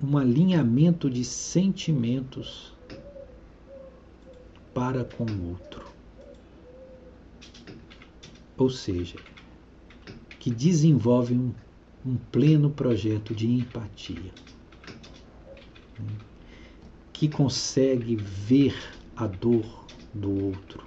um 0.03 0.19
alinhamento 0.19 1.09
de 1.09 1.25
sentimentos 1.25 2.74
para 4.75 5.05
com 5.05 5.25
o 5.25 5.51
outro. 5.51 5.85
Ou 8.57 8.69
seja, 8.69 9.17
que 10.39 10.51
desenvolve 10.51 11.35
um, 11.35 11.55
um 12.05 12.17
pleno 12.17 12.69
projeto 12.69 13.35
de 13.35 13.51
empatia, 13.51 14.33
né? 15.99 16.17
que 17.13 17.29
consegue 17.29 18.17
ver 18.17 18.77
a 19.17 19.27
dor 19.27 19.87
do 20.13 20.47
outro, 20.47 20.85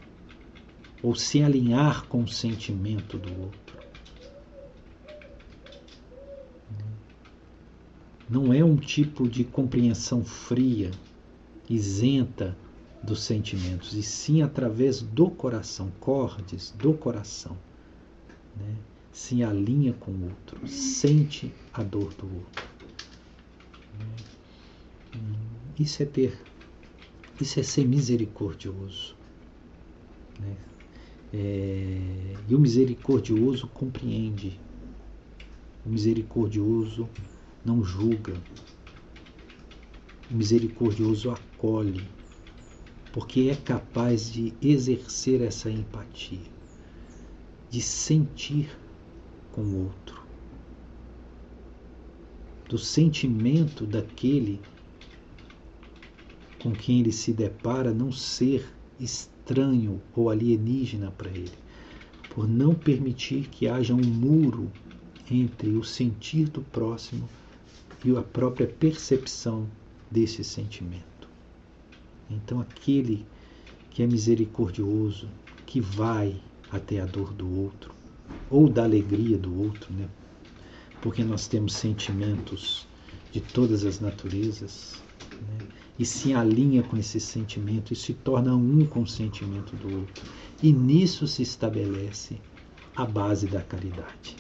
ou 1.01 1.15
se 1.15 1.41
alinhar 1.41 2.05
com 2.05 2.23
o 2.23 2.27
sentimento 2.27 3.17
do 3.17 3.41
outro. 3.41 3.77
Não 8.29 8.53
é 8.53 8.63
um 8.63 8.75
tipo 8.75 9.27
de 9.27 9.45
compreensão 9.45 10.23
fria, 10.23 10.91
isenta 11.69 12.55
dos 13.07 13.23
sentimentos, 13.23 13.93
e 13.93 14.03
sim 14.03 14.41
através 14.41 15.01
do 15.01 15.29
coração, 15.29 15.89
cordes 15.97 16.71
do 16.77 16.93
coração. 16.93 17.57
Né? 18.57 18.75
Se 19.13 19.41
alinha 19.41 19.93
com 19.93 20.11
o 20.11 20.25
outro, 20.25 20.67
sente 20.67 21.53
a 21.71 21.81
dor 21.83 22.13
do 22.15 22.25
outro. 22.25 22.67
Isso 25.79 26.03
é 26.03 26.05
ter, 26.05 26.37
isso 27.39 27.59
é 27.59 27.63
ser 27.63 27.87
misericordioso. 27.87 29.15
Né? 30.39 30.57
É, 31.33 32.35
e 32.49 32.55
o 32.55 32.59
misericordioso 32.59 33.67
compreende, 33.67 34.59
o 35.85 35.89
misericordioso 35.89 37.07
não 37.63 37.83
julga, 37.83 38.33
o 40.29 40.35
misericordioso 40.35 41.31
acolhe, 41.31 42.03
porque 43.17 43.49
é 43.49 43.55
capaz 43.55 44.31
de 44.31 44.53
exercer 44.61 45.41
essa 45.41 45.71
empatia, 45.71 46.37
de 47.67 47.81
sentir 47.81 48.69
com 49.51 49.61
o 49.63 49.85
outro, 49.85 50.21
do 52.69 52.77
sentimento 52.77 53.87
daquele 53.87 54.61
com 56.59 56.71
quem 56.71 56.99
ele 56.99 57.11
se 57.11 57.33
depara 57.33 57.91
não 57.91 58.11
ser 58.11 58.71
estranho 58.99 59.99
ou 60.15 60.29
alienígena 60.29 61.09
para 61.09 61.31
ele, 61.31 61.57
por 62.29 62.47
não 62.47 62.75
permitir 62.75 63.47
que 63.47 63.67
haja 63.67 63.95
um 63.95 64.05
muro 64.05 64.71
entre 65.31 65.69
o 65.71 65.83
sentir 65.83 66.49
do 66.49 66.61
próximo 66.61 67.27
e 68.05 68.15
a 68.15 68.21
própria 68.21 68.67
percepção 68.67 69.67
desse 70.11 70.43
sentimento. 70.43 71.16
Então, 72.29 72.59
aquele 72.59 73.25
que 73.89 74.03
é 74.03 74.07
misericordioso, 74.07 75.27
que 75.65 75.81
vai 75.81 76.35
até 76.71 76.99
a 76.99 77.05
dor 77.05 77.33
do 77.33 77.49
outro, 77.59 77.93
ou 78.49 78.69
da 78.69 78.83
alegria 78.83 79.37
do 79.37 79.57
outro, 79.59 79.93
né? 79.93 80.07
porque 81.01 81.23
nós 81.23 81.47
temos 81.47 81.73
sentimentos 81.73 82.87
de 83.31 83.41
todas 83.41 83.85
as 83.85 83.99
naturezas, 83.99 85.01
né? 85.31 85.67
e 85.97 86.05
se 86.05 86.33
alinha 86.33 86.83
com 86.83 86.97
esse 86.97 87.19
sentimento 87.19 87.91
e 87.91 87.95
se 87.95 88.13
torna 88.13 88.55
um 88.55 88.85
com 88.85 89.01
o 89.01 89.07
sentimento 89.07 89.75
do 89.75 89.99
outro. 89.99 90.23
E 90.61 90.71
nisso 90.71 91.27
se 91.27 91.41
estabelece 91.41 92.39
a 92.95 93.05
base 93.05 93.47
da 93.47 93.61
caridade. 93.61 94.35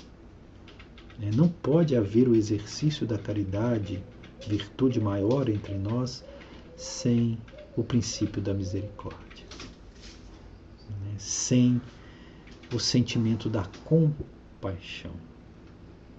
É, 1.21 1.31
não 1.35 1.47
pode 1.47 1.95
haver 1.95 2.27
o 2.27 2.35
exercício 2.35 3.07
da 3.07 3.17
caridade, 3.17 4.03
virtude 4.47 4.99
maior 4.99 5.49
entre 5.49 5.73
nós, 5.73 6.23
sem 6.75 7.37
o 7.77 7.83
princípio 7.83 8.41
da 8.41 8.53
misericórdia, 8.53 9.45
né? 10.89 11.15
sem 11.17 11.79
o 12.73 12.79
sentimento 12.79 13.49
da 13.49 13.65
compaixão, 13.85 15.13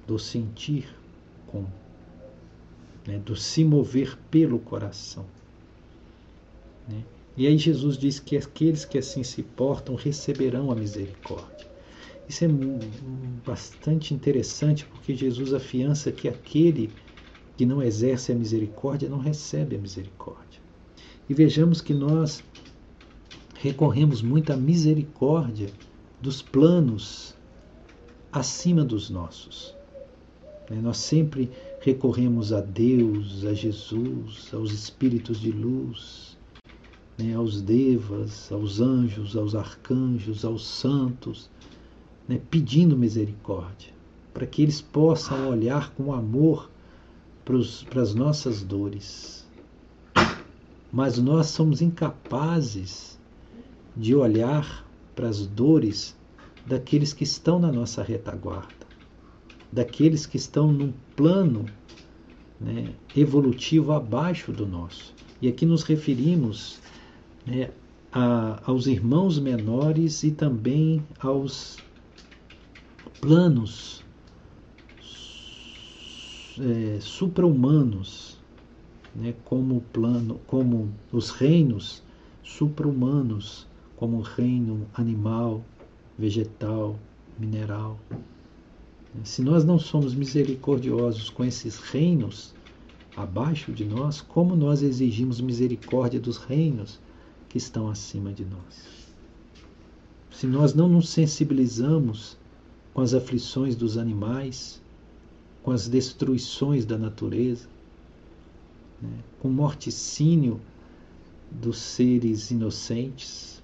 do 0.06 0.18
sentir 0.18 0.88
com 1.48 1.66
né, 3.06 3.18
do 3.18 3.34
se 3.34 3.64
mover 3.64 4.16
pelo 4.30 4.58
coração. 4.58 5.24
Né? 6.88 7.02
E 7.36 7.46
aí 7.46 7.56
Jesus 7.56 7.96
diz 7.96 8.20
que 8.20 8.36
aqueles 8.36 8.84
que 8.84 8.98
assim 8.98 9.22
se 9.22 9.42
portam 9.42 9.94
receberão 9.94 10.70
a 10.70 10.74
misericórdia. 10.74 11.66
Isso 12.28 12.44
é 12.44 12.48
bastante 13.46 14.12
interessante 14.12 14.84
porque 14.84 15.14
Jesus 15.14 15.54
afiança 15.54 16.12
que 16.12 16.28
aquele 16.28 16.90
que 17.56 17.64
não 17.64 17.82
exerce 17.82 18.30
a 18.30 18.34
misericórdia 18.34 19.08
não 19.08 19.18
recebe 19.18 19.76
a 19.76 19.78
misericórdia. 19.78 20.67
E 21.28 21.34
vejamos 21.34 21.80
que 21.80 21.92
nós 21.92 22.42
recorremos 23.54 24.22
muito 24.22 24.52
à 24.52 24.56
misericórdia 24.56 25.70
dos 26.20 26.40
planos 26.40 27.34
acima 28.32 28.84
dos 28.84 29.10
nossos. 29.10 29.74
Né? 30.70 30.80
Nós 30.80 30.98
sempre 30.98 31.50
recorremos 31.80 32.52
a 32.52 32.60
Deus, 32.60 33.44
a 33.44 33.52
Jesus, 33.52 34.50
aos 34.52 34.72
espíritos 34.72 35.40
de 35.40 35.50
luz, 35.50 36.36
né, 37.18 37.34
aos 37.34 37.60
devas, 37.60 38.50
aos 38.52 38.80
anjos, 38.80 39.36
aos 39.36 39.54
arcanjos, 39.54 40.44
aos 40.44 40.66
santos, 40.66 41.50
né, 42.28 42.40
pedindo 42.50 42.96
misericórdia, 42.96 43.92
para 44.32 44.46
que 44.46 44.62
eles 44.62 44.80
possam 44.80 45.48
olhar 45.48 45.92
com 45.94 46.12
amor 46.12 46.70
para 47.44 48.02
as 48.02 48.14
nossas 48.14 48.62
dores. 48.62 49.37
Mas 50.92 51.18
nós 51.18 51.46
somos 51.46 51.82
incapazes 51.82 53.18
de 53.96 54.14
olhar 54.14 54.86
para 55.14 55.28
as 55.28 55.46
dores 55.46 56.16
daqueles 56.66 57.12
que 57.12 57.24
estão 57.24 57.58
na 57.58 57.72
nossa 57.72 58.02
retaguarda 58.02 58.78
daqueles 59.72 60.26
que 60.26 60.36
estão 60.36 60.72
num 60.72 60.92
plano 61.14 61.66
né, 62.60 62.92
evolutivo 63.16 63.92
abaixo 63.92 64.52
do 64.52 64.66
nosso. 64.66 65.14
E 65.40 65.48
aqui 65.48 65.64
nos 65.64 65.82
referimos 65.82 66.80
né, 67.46 67.70
a, 68.12 68.60
aos 68.64 68.86
irmãos 68.86 69.38
menores 69.38 70.22
e 70.22 70.30
também 70.30 71.02
aos 71.20 71.78
planos 73.20 74.02
é, 76.60 76.98
supra-humanos, 77.00 78.37
né, 79.18 79.34
como 79.44 79.80
plano, 79.92 80.40
como 80.46 80.88
os 81.12 81.30
reinos 81.30 82.02
supra-humanos, 82.42 83.66
como 83.96 84.18
o 84.18 84.22
reino 84.22 84.86
animal, 84.94 85.62
vegetal, 86.16 86.96
mineral. 87.38 87.98
Se 89.24 89.42
nós 89.42 89.64
não 89.64 89.78
somos 89.78 90.14
misericordiosos 90.14 91.30
com 91.30 91.44
esses 91.44 91.78
reinos 91.78 92.54
abaixo 93.16 93.72
de 93.72 93.84
nós, 93.84 94.20
como 94.20 94.54
nós 94.54 94.82
exigimos 94.82 95.40
misericórdia 95.40 96.20
dos 96.20 96.36
reinos 96.36 97.00
que 97.48 97.58
estão 97.58 97.90
acima 97.90 98.32
de 98.32 98.44
nós? 98.44 99.08
Se 100.30 100.46
nós 100.46 100.74
não 100.74 100.88
nos 100.88 101.08
sensibilizamos 101.08 102.36
com 102.94 103.00
as 103.00 103.14
aflições 103.14 103.74
dos 103.74 103.98
animais, 103.98 104.80
com 105.62 105.72
as 105.72 105.88
destruições 105.88 106.86
da 106.86 106.96
natureza, 106.96 107.68
né, 109.00 109.18
com 109.40 109.48
morticínio 109.48 110.60
dos 111.50 111.78
seres 111.78 112.50
inocentes, 112.50 113.62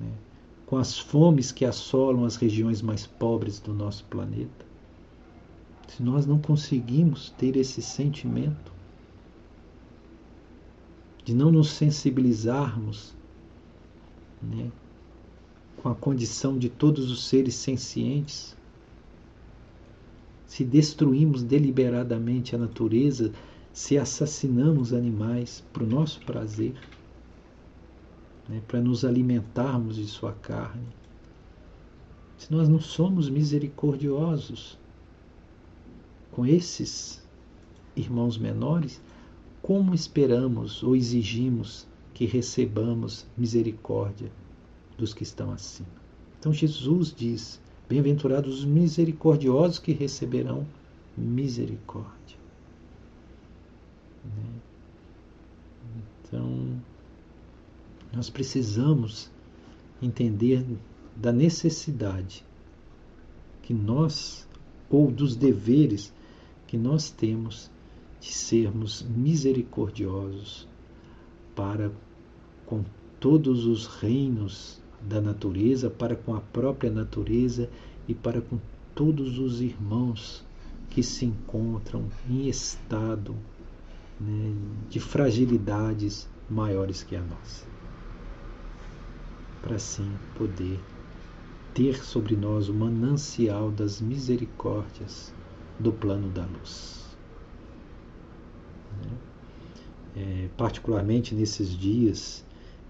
né, 0.00 0.12
com 0.66 0.76
as 0.76 0.98
fomes 0.98 1.52
que 1.52 1.64
assolam 1.64 2.24
as 2.24 2.36
regiões 2.36 2.80
mais 2.80 3.06
pobres 3.06 3.60
do 3.60 3.74
nosso 3.74 4.04
planeta, 4.04 4.64
se 5.88 6.02
nós 6.02 6.26
não 6.26 6.38
conseguimos 6.38 7.30
ter 7.30 7.56
esse 7.56 7.80
sentimento 7.80 8.72
de 11.24 11.34
não 11.34 11.50
nos 11.50 11.70
sensibilizarmos 11.70 13.14
né, 14.42 14.70
com 15.76 15.88
a 15.88 15.94
condição 15.94 16.58
de 16.58 16.68
todos 16.68 17.10
os 17.10 17.26
seres 17.26 17.54
sencientes, 17.54 18.56
se 20.46 20.64
destruímos 20.64 21.42
deliberadamente 21.42 22.54
a 22.54 22.58
natureza, 22.58 23.32
se 23.72 23.98
assassinamos 23.98 24.92
animais 24.92 25.64
para 25.72 25.82
o 25.82 25.86
nosso 25.86 26.20
prazer, 26.20 26.74
né, 28.48 28.62
para 28.68 28.80
nos 28.80 29.04
alimentarmos 29.04 29.96
de 29.96 30.06
sua 30.06 30.32
carne. 30.32 30.86
Se 32.36 32.52
nós 32.52 32.68
não 32.68 32.80
somos 32.80 33.28
misericordiosos 33.28 34.78
com 36.30 36.44
esses 36.44 37.22
irmãos 37.96 38.36
menores, 38.36 39.00
como 39.62 39.94
esperamos 39.94 40.82
ou 40.82 40.94
exigimos 40.94 41.86
que 42.12 42.26
recebamos 42.26 43.26
misericórdia 43.36 44.30
dos 44.98 45.14
que 45.14 45.22
estão 45.22 45.50
acima? 45.50 45.88
Então 46.38 46.52
Jesus 46.52 47.14
diz: 47.16 47.60
Bem-aventurados 47.88 48.60
os 48.60 48.64
misericordiosos 48.64 49.78
que 49.78 49.92
receberão 49.92 50.66
misericórdia. 51.16 52.38
Né? 54.24 54.60
Então, 56.22 56.80
nós 58.12 58.30
precisamos 58.30 59.30
entender 60.00 60.64
da 61.16 61.32
necessidade 61.32 62.44
que 63.62 63.72
nós, 63.72 64.48
ou 64.90 65.10
dos 65.10 65.36
deveres 65.36 66.12
que 66.66 66.76
nós 66.76 67.10
temos 67.10 67.70
de 68.20 68.32
sermos 68.32 69.02
misericordiosos 69.02 70.66
para 71.54 71.92
com 72.66 72.84
todos 73.20 73.66
os 73.66 73.86
reinos 73.86 74.82
da 75.08 75.20
natureza, 75.20 75.90
para 75.90 76.16
com 76.16 76.34
a 76.34 76.40
própria 76.40 76.90
natureza 76.90 77.68
e 78.08 78.14
para 78.14 78.40
com 78.40 78.58
todos 78.94 79.38
os 79.38 79.60
irmãos 79.60 80.44
que 80.90 81.02
se 81.02 81.24
encontram 81.24 82.08
em 82.28 82.48
estado 82.48 83.34
né, 84.20 84.54
de 84.88 85.00
fragilidades 85.00 86.28
maiores 86.48 87.02
que 87.02 87.16
a 87.16 87.20
nossa. 87.20 87.66
Para 89.62 89.76
assim 89.76 90.10
poder 90.36 90.78
ter 91.72 92.04
sobre 92.04 92.36
nós 92.36 92.68
o 92.68 92.74
manancial 92.74 93.70
das 93.70 94.00
misericórdias 94.00 95.34
do 95.78 95.92
plano 95.92 96.28
da 96.30 96.44
luz. 96.44 97.04
É, 100.16 100.48
particularmente 100.56 101.34
nesses 101.34 101.70
dias 101.76 102.44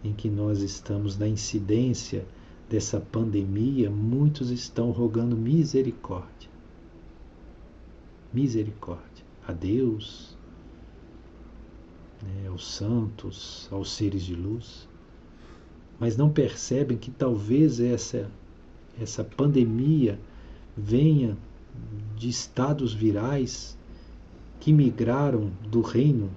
em 0.04 0.12
que 0.12 0.28
nós 0.28 0.60
estamos 0.60 1.18
na 1.18 1.26
incidência 1.26 2.26
dessa 2.68 3.00
pandemia, 3.00 3.90
muitos 3.90 4.50
estão 4.50 4.90
rogando 4.90 5.34
misericórdia. 5.34 6.50
Misericórdia 8.32 9.24
a 9.46 9.52
Deus, 9.52 10.36
né, 12.22 12.48
aos 12.48 12.66
santos, 12.66 13.68
aos 13.70 13.92
seres 13.92 14.22
de 14.22 14.34
luz, 14.34 14.88
mas 15.98 16.16
não 16.16 16.30
percebem 16.30 16.98
que 16.98 17.10
talvez 17.10 17.80
essa, 17.80 18.30
essa 19.00 19.24
pandemia 19.24 20.18
venha 20.76 21.36
de 22.16 22.28
estados 22.28 22.92
virais 22.92 23.78
que 24.60 24.72
migraram 24.72 25.50
do 25.70 25.80
reino, 25.80 26.30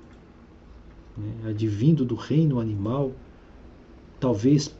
né, 1.17 1.49
advindo 1.49 2.05
do 2.05 2.15
reino 2.15 2.59
animal, 2.59 3.13
talvez 4.19 4.73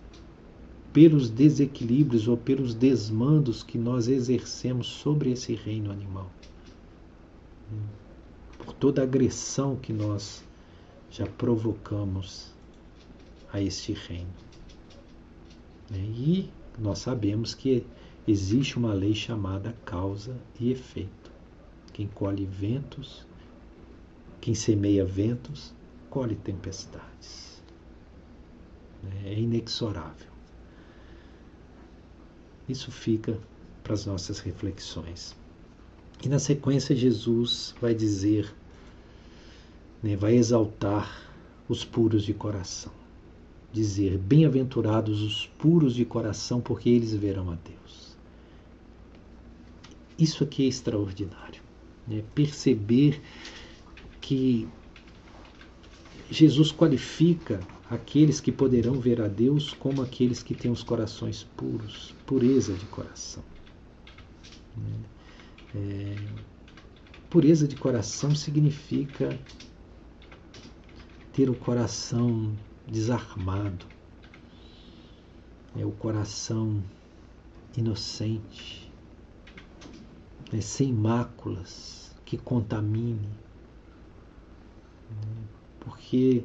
pelos 0.91 1.29
desequilíbrios 1.29 2.27
ou 2.27 2.35
pelos 2.35 2.73
desmandos 2.73 3.61
que 3.61 3.77
nós 3.77 4.07
exercemos 4.07 4.87
sobre 4.87 5.31
esse 5.31 5.53
reino 5.53 5.91
animal. 5.91 6.31
Por 8.57 8.73
toda 8.73 9.01
a 9.01 9.03
agressão 9.03 9.75
que 9.75 9.93
nós 9.93 10.43
já 11.11 11.25
provocamos 11.25 12.51
a 13.51 13.61
este 13.61 13.93
reino. 13.93 14.33
E 15.91 16.49
nós 16.77 16.99
sabemos 16.99 17.53
que 17.53 17.85
existe 18.27 18.77
uma 18.77 18.93
lei 18.93 19.13
chamada 19.13 19.75
causa 19.85 20.35
e 20.59 20.71
efeito. 20.71 21.31
Quem 21.93 22.07
colhe 22.07 22.45
ventos, 22.45 23.25
quem 24.41 24.53
semeia 24.53 25.05
ventos, 25.05 25.73
colhe 26.09 26.35
tempestades. 26.35 27.46
É 29.25 29.33
inexorável. 29.33 30.27
Isso 32.67 32.91
fica 32.91 33.39
para 33.83 33.93
as 33.93 34.05
nossas 34.05 34.39
reflexões. 34.39 35.35
E 36.23 36.27
na 36.27 36.39
sequência, 36.39 36.95
Jesus 36.95 37.75
vai 37.79 37.93
dizer, 37.93 38.53
né, 40.03 40.15
vai 40.15 40.35
exaltar 40.35 41.31
os 41.69 41.85
puros 41.85 42.23
de 42.23 42.33
coração. 42.33 42.91
Dizer: 43.71 44.17
Bem-aventurados 44.17 45.21
os 45.21 45.45
puros 45.45 45.93
de 45.93 46.03
coração, 46.03 46.59
porque 46.59 46.89
eles 46.89 47.13
verão 47.13 47.51
a 47.51 47.55
Deus. 47.55 48.17
Isso 50.17 50.43
aqui 50.43 50.63
é 50.63 50.67
extraordinário. 50.67 51.61
Né? 52.07 52.23
Perceber 52.33 53.21
que 54.19 54.67
Jesus 56.31 56.71
qualifica 56.71 57.59
aqueles 57.89 58.39
que 58.39 58.51
poderão 58.51 58.99
ver 58.99 59.21
a 59.21 59.27
Deus 59.27 59.73
como 59.73 60.01
aqueles 60.01 60.43
que 60.43 60.53
têm 60.53 60.71
os 60.71 60.83
corações 60.83 61.43
puros, 61.55 62.13
pureza 62.25 62.73
de 62.73 62.85
coração. 62.87 63.43
É, 65.75 66.15
pureza 67.29 67.67
de 67.67 67.75
coração 67.75 68.35
significa 68.35 69.37
ter 71.31 71.49
o 71.49 71.55
coração 71.55 72.53
desarmado, 72.87 73.85
é 75.75 75.85
o 75.85 75.91
coração 75.91 76.83
inocente, 77.75 78.91
é 80.51 80.59
sem 80.61 80.91
máculas, 80.91 82.15
que 82.25 82.37
contamine. 82.37 83.29
Porque 85.79 86.43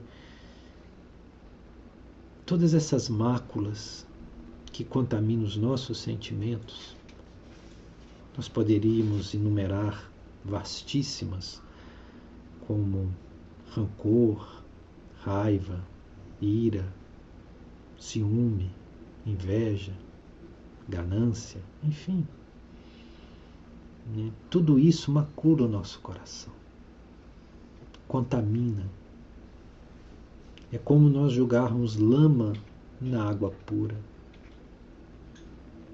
todas 2.45 2.75
essas 2.75 3.09
máculas 3.09 4.07
que 4.73 4.85
contaminam 4.85 5.45
os 5.45 5.57
nossos 5.57 5.99
sentimentos, 5.99 6.97
nós 8.37 8.49
poderíamos 8.49 9.35
enumerar 9.35 10.11
vastíssimas, 10.45 11.63
como 12.67 13.13
rancor, 13.71 14.63
raiva, 15.21 15.81
ira, 16.41 16.93
ciúme, 17.99 18.71
inveja, 19.27 19.93
ganância, 20.89 21.61
enfim. 21.83 22.27
Né? 24.15 24.33
Tudo 24.51 24.79
isso 24.79 25.13
macula 25.13 25.67
o 25.67 25.69
nosso 25.69 26.01
coração, 26.01 26.53
contamina 28.09 28.89
é 30.73 30.79
como 30.79 31.09
nós 31.11 31.33
jogarmos 31.33 31.97
lama 31.97 32.55
na 32.99 33.29
água 33.29 33.53
pura. 33.67 33.97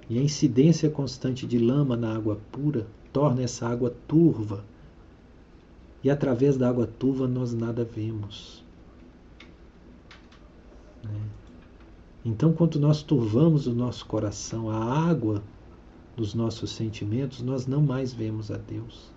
E 0.09 0.19
a 0.19 0.23
incidência 0.23 0.89
constante 0.89 1.47
de 1.47 1.59
lama 1.59 1.97
na 1.97 2.15
água 2.15 2.39
pura 2.53 2.87
torna 3.13 3.43
essa 3.43 3.67
água 3.67 3.95
turva. 4.07 4.65
E 6.03 6.09
através 6.09 6.57
da 6.57 6.69
água 6.69 6.87
turva 6.87 7.27
nós 7.27 7.53
nada 7.53 7.85
vemos. 7.85 8.65
Né? 11.03 11.21
Então, 12.25 12.53
quando 12.53 12.79
nós 12.79 13.03
turvamos 13.03 13.67
o 13.67 13.75
nosso 13.75 14.07
coração, 14.07 14.71
a 14.71 14.77
água 14.77 15.43
dos 16.17 16.35
nossos 16.35 16.71
sentimentos, 16.71 17.43
nós 17.43 17.67
não 17.67 17.83
mais 17.83 18.13
vemos 18.13 18.51
a 18.51 18.57
Deus. 18.57 19.11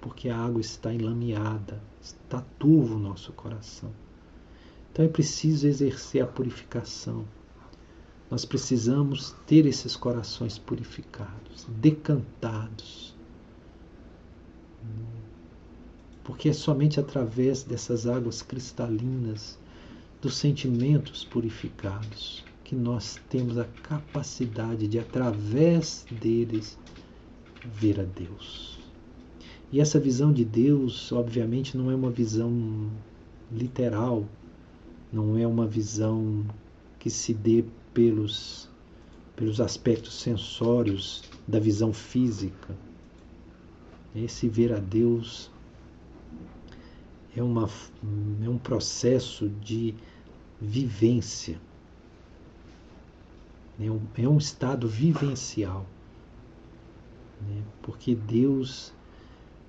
Porque 0.00 0.30
a 0.30 0.38
água 0.38 0.60
está 0.60 0.94
enlameada, 0.94 1.80
está 2.00 2.42
turvo 2.58 2.96
o 2.96 2.98
nosso 2.98 3.32
coração. 3.32 3.90
Então 4.92 5.04
é 5.04 5.08
preciso 5.08 5.66
exercer 5.66 6.22
a 6.22 6.26
purificação. 6.26 7.24
Nós 8.30 8.44
precisamos 8.44 9.34
ter 9.46 9.66
esses 9.66 9.96
corações 9.96 10.58
purificados, 10.58 11.66
decantados. 11.68 13.14
Porque 16.22 16.48
é 16.48 16.52
somente 16.52 17.00
através 17.00 17.62
dessas 17.62 18.06
águas 18.06 18.40
cristalinas, 18.40 19.58
dos 20.22 20.36
sentimentos 20.36 21.24
purificados, 21.24 22.44
que 22.62 22.76
nós 22.76 23.18
temos 23.28 23.58
a 23.58 23.64
capacidade 23.64 24.86
de, 24.86 24.98
através 24.98 26.06
deles, 26.10 26.78
ver 27.64 27.98
a 28.00 28.04
Deus. 28.04 28.78
E 29.72 29.80
essa 29.80 29.98
visão 29.98 30.32
de 30.32 30.44
Deus, 30.44 31.10
obviamente, 31.10 31.76
não 31.76 31.90
é 31.90 31.94
uma 31.94 32.10
visão 32.10 32.90
literal, 33.50 34.24
não 35.12 35.36
é 35.36 35.46
uma 35.46 35.66
visão 35.66 36.44
que 36.98 37.10
se 37.10 37.34
dê 37.34 37.64
pelos, 37.92 38.68
pelos 39.34 39.60
aspectos 39.60 40.14
sensórios 40.14 41.24
da 41.46 41.58
visão 41.58 41.92
física. 41.92 42.76
Esse 44.14 44.48
ver 44.48 44.72
a 44.72 44.78
Deus 44.78 45.50
é, 47.36 47.42
uma, 47.42 47.68
é 48.44 48.48
um 48.48 48.58
processo 48.58 49.48
de 49.48 49.94
vivência, 50.60 51.60
é 53.80 53.90
um, 53.90 54.00
é 54.18 54.28
um 54.28 54.36
estado 54.36 54.86
vivencial, 54.86 55.86
né? 57.40 57.62
porque 57.82 58.14
Deus 58.14 58.92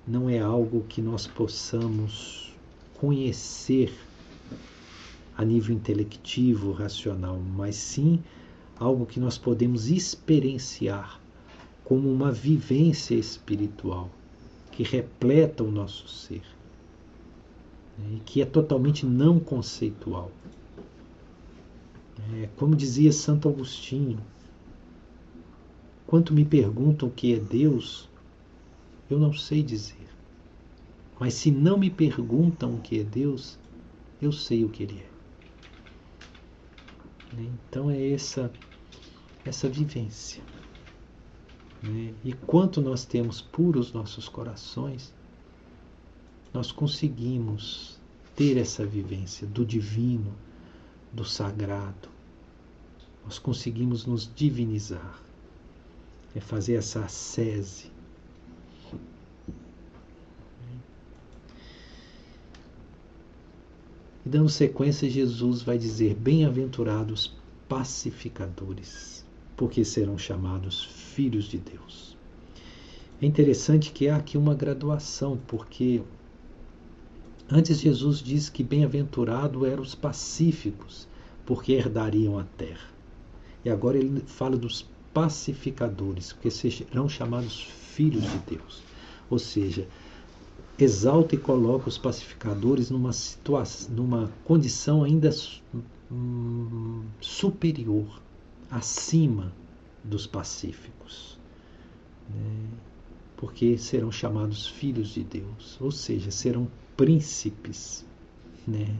não 0.06 0.28
é 0.28 0.38
algo 0.38 0.84
que 0.88 1.00
nós 1.00 1.26
possamos 1.26 2.52
conhecer 2.94 3.92
a 5.42 5.44
nível 5.44 5.74
intelectivo, 5.74 6.72
racional, 6.72 7.38
mas 7.38 7.74
sim 7.74 8.22
algo 8.78 9.04
que 9.04 9.20
nós 9.20 9.36
podemos 9.36 9.90
experienciar 9.90 11.20
como 11.84 12.10
uma 12.10 12.30
vivência 12.30 13.14
espiritual 13.14 14.08
que 14.70 14.82
repleta 14.82 15.62
o 15.62 15.70
nosso 15.70 16.08
ser 16.08 16.42
né, 17.98 18.16
e 18.16 18.20
que 18.20 18.40
é 18.40 18.46
totalmente 18.46 19.04
não 19.04 19.38
conceitual. 19.38 20.30
É, 22.34 22.48
como 22.56 22.76
dizia 22.76 23.12
Santo 23.12 23.48
Agostinho, 23.48 24.20
quanto 26.06 26.32
me 26.32 26.44
perguntam 26.44 27.08
o 27.08 27.12
que 27.12 27.34
é 27.34 27.38
Deus, 27.38 28.08
eu 29.10 29.18
não 29.18 29.32
sei 29.32 29.62
dizer. 29.62 29.96
Mas 31.18 31.34
se 31.34 31.50
não 31.50 31.76
me 31.76 31.90
perguntam 31.90 32.76
o 32.76 32.80
que 32.80 33.00
é 33.00 33.04
Deus, 33.04 33.58
eu 34.20 34.32
sei 34.32 34.64
o 34.64 34.68
que 34.68 34.84
Ele 34.84 35.00
é. 35.00 35.11
Né? 37.32 37.50
Então 37.68 37.90
é 37.90 38.10
essa, 38.10 38.50
essa 39.44 39.68
vivência. 39.68 40.42
Né? 41.82 42.14
E 42.24 42.32
quanto 42.32 42.80
nós 42.80 43.04
temos 43.04 43.40
puros 43.40 43.92
nossos 43.92 44.28
corações, 44.28 45.12
nós 46.52 46.70
conseguimos 46.70 47.98
ter 48.36 48.56
essa 48.56 48.84
vivência 48.84 49.46
do 49.46 49.64
divino, 49.64 50.34
do 51.12 51.24
sagrado. 51.24 52.08
Nós 53.24 53.38
conseguimos 53.38 54.04
nos 54.06 54.30
divinizar. 54.34 55.20
É 56.34 56.40
fazer 56.40 56.74
essa 56.74 57.04
ascese. 57.04 57.91
E 64.24 64.28
dando 64.28 64.48
sequência, 64.48 65.10
Jesus 65.10 65.62
vai 65.62 65.78
dizer: 65.78 66.14
Bem-aventurados 66.14 67.34
pacificadores, 67.68 69.24
porque 69.56 69.84
serão 69.84 70.18
chamados 70.18 70.84
filhos 70.84 71.46
de 71.46 71.58
Deus. 71.58 72.16
É 73.20 73.26
interessante 73.26 73.92
que 73.92 74.08
há 74.08 74.16
aqui 74.16 74.36
uma 74.36 74.54
graduação, 74.54 75.38
porque 75.46 76.02
antes 77.50 77.80
Jesus 77.80 78.18
diz 78.18 78.48
que 78.48 78.62
bem-aventurado 78.62 79.64
eram 79.64 79.82
os 79.82 79.94
pacíficos, 79.94 81.06
porque 81.46 81.72
herdariam 81.72 82.38
a 82.38 82.44
terra. 82.44 82.90
E 83.64 83.70
agora 83.70 83.96
ele 83.96 84.22
fala 84.26 84.56
dos 84.56 84.86
pacificadores, 85.14 86.32
porque 86.32 86.50
serão 86.50 87.08
chamados 87.08 87.62
filhos 87.62 88.24
de 88.24 88.56
Deus. 88.56 88.82
Ou 89.30 89.38
seja, 89.38 89.86
exalta 90.78 91.34
e 91.34 91.38
coloca 91.38 91.88
os 91.88 91.98
pacificadores 91.98 92.90
numa 92.90 93.12
situação, 93.12 93.94
numa 93.94 94.32
condição 94.44 95.04
ainda 95.04 95.30
hum, 96.10 97.04
superior, 97.20 98.06
acima 98.70 99.52
dos 100.02 100.26
pacíficos. 100.26 101.38
Né? 102.28 102.68
Porque 103.36 103.76
serão 103.76 104.10
chamados 104.10 104.66
filhos 104.66 105.08
de 105.08 105.24
Deus, 105.24 105.76
ou 105.80 105.90
seja, 105.90 106.30
serão 106.30 106.68
príncipes 106.96 108.04
né? 108.66 108.96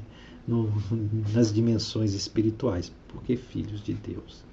No, 0.46 0.72
nas 1.32 1.52
dimensões 1.52 2.14
espirituais, 2.14 2.92
porque 3.08 3.36
filhos 3.36 3.82
de 3.82 3.94
Deus. 3.94 4.44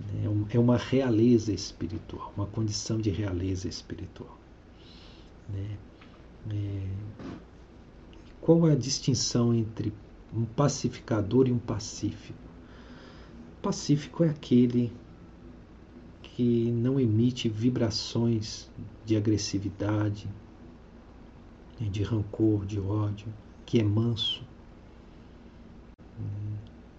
Né? 0.00 0.24
É, 0.50 0.56
é 0.56 0.60
uma 0.60 0.76
realeza 0.76 1.52
espiritual, 1.52 2.32
uma 2.36 2.46
condição 2.46 2.98
de 2.98 3.10
realeza 3.10 3.68
espiritual. 3.68 4.36
Né? 6.46 6.56
É, 6.56 6.98
qual 8.40 8.68
é 8.68 8.72
a 8.72 8.76
distinção 8.76 9.54
entre 9.54 9.92
um 10.34 10.44
pacificador 10.44 11.48
e 11.48 11.52
um 11.52 11.58
pacífico? 11.58 12.38
Pacífico 13.60 14.24
é 14.24 14.30
aquele 14.30 14.92
que 16.22 16.70
não 16.70 16.98
emite 16.98 17.48
vibrações 17.48 18.70
de 19.04 19.16
agressividade, 19.16 20.28
de 21.80 22.02
rancor, 22.02 22.64
de 22.64 22.80
ódio, 22.80 23.26
que 23.66 23.78
é 23.78 23.84
manso, 23.84 24.42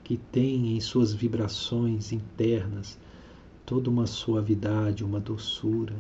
que 0.04 0.18
tem 0.18 0.76
em 0.76 0.80
suas 0.80 1.14
vibrações 1.14 2.12
internas 2.12 2.98
toda 3.66 3.90
uma 3.90 4.08
suavidade, 4.08 5.04
uma 5.04 5.20
doçura. 5.20 5.96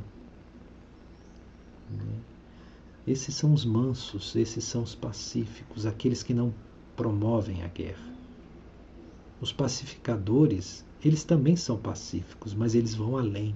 Esses 3.09 3.33
são 3.33 3.55
os 3.55 3.65
mansos, 3.65 4.35
esses 4.35 4.63
são 4.63 4.83
os 4.83 4.93
pacíficos, 4.93 5.87
aqueles 5.87 6.21
que 6.21 6.31
não 6.31 6.53
promovem 6.95 7.63
a 7.63 7.67
guerra. 7.67 8.13
Os 9.41 9.51
pacificadores, 9.51 10.85
eles 11.03 11.23
também 11.23 11.55
são 11.55 11.75
pacíficos, 11.75 12.53
mas 12.53 12.75
eles 12.75 12.93
vão 12.93 13.17
além. 13.17 13.55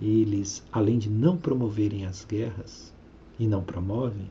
Eles, 0.00 0.62
além 0.70 0.96
de 0.96 1.10
não 1.10 1.36
promoverem 1.36 2.06
as 2.06 2.24
guerras, 2.24 2.94
e 3.36 3.48
não 3.48 3.64
promovem, 3.64 4.30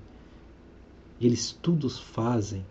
eles 1.20 1.52
tudo 1.62 1.90
fazem 1.90 2.66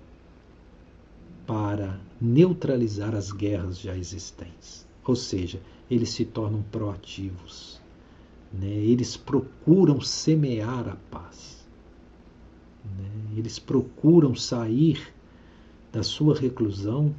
para 1.47 2.01
neutralizar 2.19 3.15
as 3.15 3.33
guerras 3.33 3.79
já 3.79 3.95
existentes. 3.95 4.87
Ou 5.05 5.15
seja, 5.15 5.61
eles 5.91 6.09
se 6.09 6.25
tornam 6.25 6.63
proativos. 6.63 7.83
Né? 8.53 8.69
Eles 8.69 9.17
procuram 9.17 10.01
semear 10.01 10.89
a 10.89 10.97
paz. 11.11 11.67
Né? 12.85 13.11
Eles 13.37 13.59
procuram 13.59 14.35
sair 14.35 15.13
da 15.93 16.03
sua 16.03 16.35
reclusão 16.39 17.15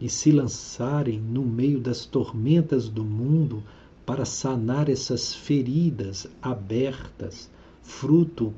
e 0.00 0.08
se 0.08 0.30
lançarem 0.30 1.18
no 1.18 1.42
meio 1.42 1.80
das 1.80 2.04
tormentas 2.04 2.88
do 2.88 3.04
mundo 3.04 3.62
para 4.04 4.24
sanar 4.24 4.88
essas 4.88 5.34
feridas 5.34 6.26
abertas 6.42 7.50
fruto 7.82 8.52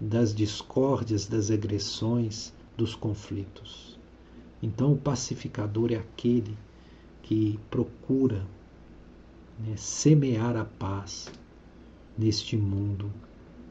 das 0.00 0.34
discórdias, 0.34 1.26
das 1.26 1.50
agressões, 1.50 2.52
dos 2.76 2.94
conflitos. 2.94 3.98
Então, 4.62 4.92
o 4.92 4.98
pacificador 4.98 5.92
é 5.92 5.96
aquele 5.96 6.56
que 7.22 7.58
procura 7.70 8.44
né, 9.66 9.76
semear 9.76 10.56
a 10.56 10.64
paz 10.64 11.30
neste 12.16 12.56
mundo 12.56 13.10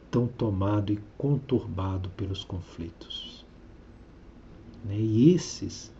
tão 0.09 0.27
tomado 0.27 0.91
e 0.91 0.99
conturbado 1.17 2.09
pelos 2.11 2.43
conflitos. 2.43 3.45
Né? 4.83 4.99
E 4.99 5.33
esses 5.33 5.91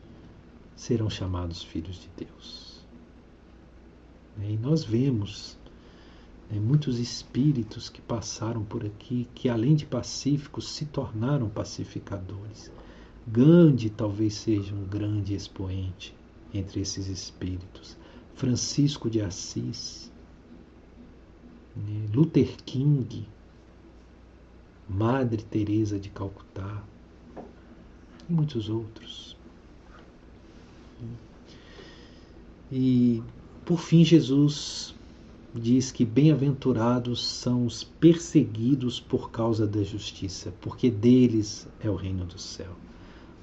serão 0.76 1.10
chamados 1.10 1.64
filhos 1.64 2.02
de 2.02 2.26
Deus. 2.26 2.84
Né? 4.38 4.52
E 4.52 4.58
nós 4.58 4.84
vemos 4.84 5.58
né, 6.50 6.60
muitos 6.60 7.00
espíritos 7.00 7.90
que 7.90 8.02
passaram 8.02 8.64
por 8.64 8.86
aqui, 8.86 9.28
que 9.34 9.48
além 9.48 9.76
de 9.76 9.86
pacíficos, 9.86 10.70
se 10.70 10.86
tornaram 10.86 11.50
pacificadores. 11.50 12.72
Gandhi 13.28 13.90
talvez 13.90 14.34
seja 14.34 14.74
um 14.74 14.84
grande 14.84 15.34
expoente 15.34 16.14
entre 16.54 16.82
esses 16.82 17.08
espíritos. 17.08 17.96
Francisco 18.36 19.10
de 19.10 19.22
Assis, 19.22 20.12
né, 21.76 22.08
Luther 22.14 22.56
King, 22.66 23.28
Madre 24.90 25.44
Teresa 25.44 26.00
de 26.00 26.10
Calcutá 26.10 26.84
e 28.30 28.34
muitos 28.34 28.70
outros. 28.70 29.38
E 32.72 33.22
por 33.66 33.80
fim 33.80 34.04
Jesus 34.04 34.96
diz 35.54 35.92
que 35.92 36.06
bem-aventurados 36.06 37.26
são 37.26 37.66
os 37.66 37.84
perseguidos 37.84 39.00
por 39.00 39.32
causa 39.32 39.68
da 39.68 39.84
justiça, 39.84 40.54
porque 40.62 40.90
deles 40.90 41.68
é 41.80 41.90
o 41.90 41.96
reino 41.96 42.26
do 42.26 42.40
céu. 42.40 42.74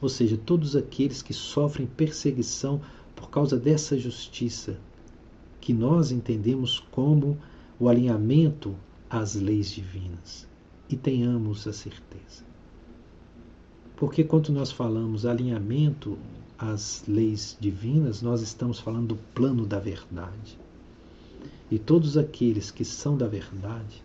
Ou 0.01 0.09
seja, 0.09 0.39
todos 0.39 0.77
aqueles 0.77 1.21
que 1.21 1.35
sofrem 1.35 1.87
perseguição 1.87 2.81
por 3.19 3.31
causa 3.31 3.59
dessa 3.59 3.99
justiça, 3.99 4.79
que 5.61 5.73
nós 5.75 6.13
entendemos 6.13 6.79
como 6.93 7.37
o 7.79 7.89
alinhamento 7.89 8.77
às 9.11 9.35
leis 9.35 9.73
divinas. 9.73 10.47
E 10.89 10.97
tenhamos 10.97 11.67
a 11.67 11.73
certeza. 11.73 12.45
Porque 13.97 14.23
quando 14.23 14.51
nós 14.51 14.71
falamos 14.71 15.27
alinhamento 15.27 16.17
às 16.57 17.03
leis 17.09 17.57
divinas, 17.61 18.23
nós 18.23 18.41
estamos 18.41 18.79
falando 18.79 19.09
do 19.09 19.17
plano 19.35 19.67
da 19.67 19.81
verdade. 19.81 20.57
E 21.71 21.79
todos 21.79 22.17
aqueles 22.17 22.71
que 22.71 22.85
são 22.85 23.17
da 23.17 23.27
verdade, 23.27 24.03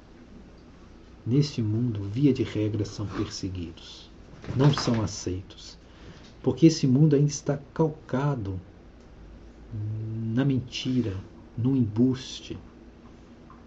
neste 1.26 1.62
mundo, 1.62 2.02
via 2.04 2.34
de 2.34 2.42
regra, 2.44 2.84
são 2.84 3.06
perseguidos, 3.06 4.10
não 4.58 4.74
são 4.74 5.04
aceitos. 5.04 5.78
Porque 6.42 6.66
esse 6.66 6.88
mundo 6.88 7.16
ainda 7.16 7.30
está 7.30 7.58
calcado 7.74 8.60
na 9.74 10.46
mentira, 10.46 11.16
no 11.58 11.76
embuste, 11.76 12.58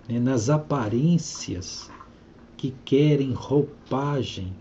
né, 0.09 0.19
nas 0.19 0.49
aparências 0.49 1.91
que 2.57 2.75
querem 2.85 3.33
roupagem 3.33 4.55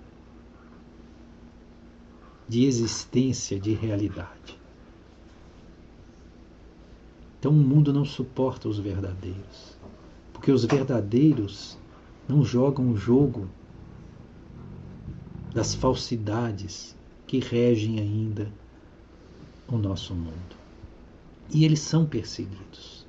de 2.47 2.65
existência, 2.65 3.59
de 3.59 3.73
realidade. 3.73 4.59
Então 7.39 7.51
o 7.51 7.55
mundo 7.55 7.93
não 7.93 8.05
suporta 8.05 8.67
os 8.67 8.79
verdadeiros, 8.79 9.77
porque 10.33 10.51
os 10.51 10.65
verdadeiros 10.65 11.77
não 12.27 12.43
jogam 12.43 12.89
o 12.89 12.97
jogo 12.97 13.47
das 15.53 15.73
falsidades 15.73 16.95
que 17.27 17.39
regem 17.39 17.99
ainda 17.99 18.51
o 19.67 19.77
nosso 19.77 20.13
mundo. 20.13 20.64
E 21.51 21.63
eles 21.63 21.79
são 21.79 22.05
perseguidos. 22.05 23.05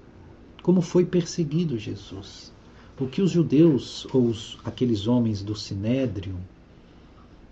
Como 0.63 0.81
foi 0.81 1.05
perseguido 1.05 1.79
Jesus? 1.79 2.53
O 2.99 3.07
que 3.07 3.21
os 3.21 3.31
judeus 3.31 4.07
ou 4.13 4.27
os, 4.27 4.59
aqueles 4.65 5.07
homens 5.07 5.43
do 5.43 5.55
sinédrio 5.55 6.37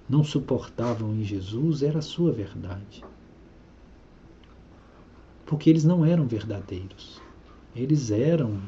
não 0.09 0.25
suportavam 0.25 1.15
em 1.15 1.23
Jesus 1.23 1.83
era 1.83 1.99
a 1.99 2.03
sua 2.03 2.33
verdade 2.33 3.03
porque 5.47 5.69
eles 5.69 5.85
não 5.85 6.05
eram 6.05 6.27
verdadeiros. 6.27 7.21
Eles 7.75 8.11
eram 8.11 8.61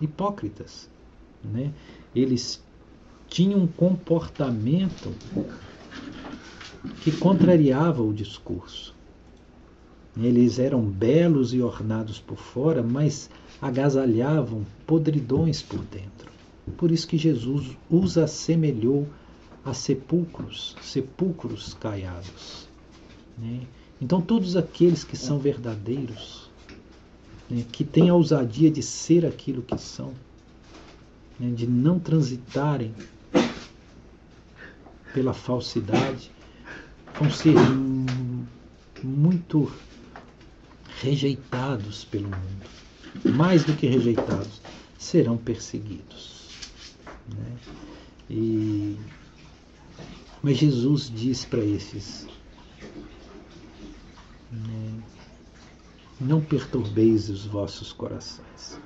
hipócritas. 0.00 0.88
Né? 1.42 1.72
Eles 2.14 2.62
tinham 3.28 3.60
um 3.60 3.66
comportamento 3.66 5.12
que 7.02 7.12
contrariava 7.12 8.02
o 8.02 8.12
discurso. 8.12 8.95
Eles 10.18 10.58
eram 10.58 10.82
belos 10.82 11.52
e 11.52 11.60
ornados 11.60 12.18
por 12.18 12.38
fora, 12.38 12.82
mas 12.82 13.28
agasalhavam 13.60 14.64
podridões 14.86 15.62
por 15.62 15.80
dentro. 15.80 16.30
Por 16.76 16.90
isso 16.90 17.06
que 17.06 17.18
Jesus 17.18 17.76
os 17.90 18.16
assemelhou 18.16 19.06
a 19.64 19.74
sepulcros, 19.74 20.74
sepulcros 20.80 21.74
caiados. 21.74 22.66
Né? 23.36 23.62
Então, 24.00 24.20
todos 24.20 24.56
aqueles 24.56 25.04
que 25.04 25.16
são 25.16 25.38
verdadeiros, 25.38 26.50
né, 27.48 27.64
que 27.70 27.84
têm 27.84 28.08
a 28.08 28.14
ousadia 28.14 28.70
de 28.70 28.82
ser 28.82 29.26
aquilo 29.26 29.62
que 29.62 29.78
são, 29.78 30.12
né, 31.38 31.50
de 31.54 31.66
não 31.66 31.98
transitarem 31.98 32.94
pela 35.12 35.32
falsidade, 35.32 36.30
vão 37.18 37.30
ser 37.30 37.54
muito 39.02 39.70
rejeitados 41.00 42.04
pelo 42.04 42.28
mundo. 42.28 42.66
Mais 43.24 43.64
do 43.64 43.74
que 43.74 43.86
rejeitados, 43.86 44.60
serão 44.98 45.36
perseguidos. 45.36 46.50
Né? 47.28 47.56
E... 48.30 48.96
Mas 50.42 50.58
Jesus 50.58 51.10
diz 51.14 51.44
para 51.44 51.64
esses: 51.64 52.26
né, 54.50 55.02
não 56.20 56.40
perturbeis 56.40 57.28
os 57.28 57.46
vossos 57.46 57.92
corações. 57.92 58.80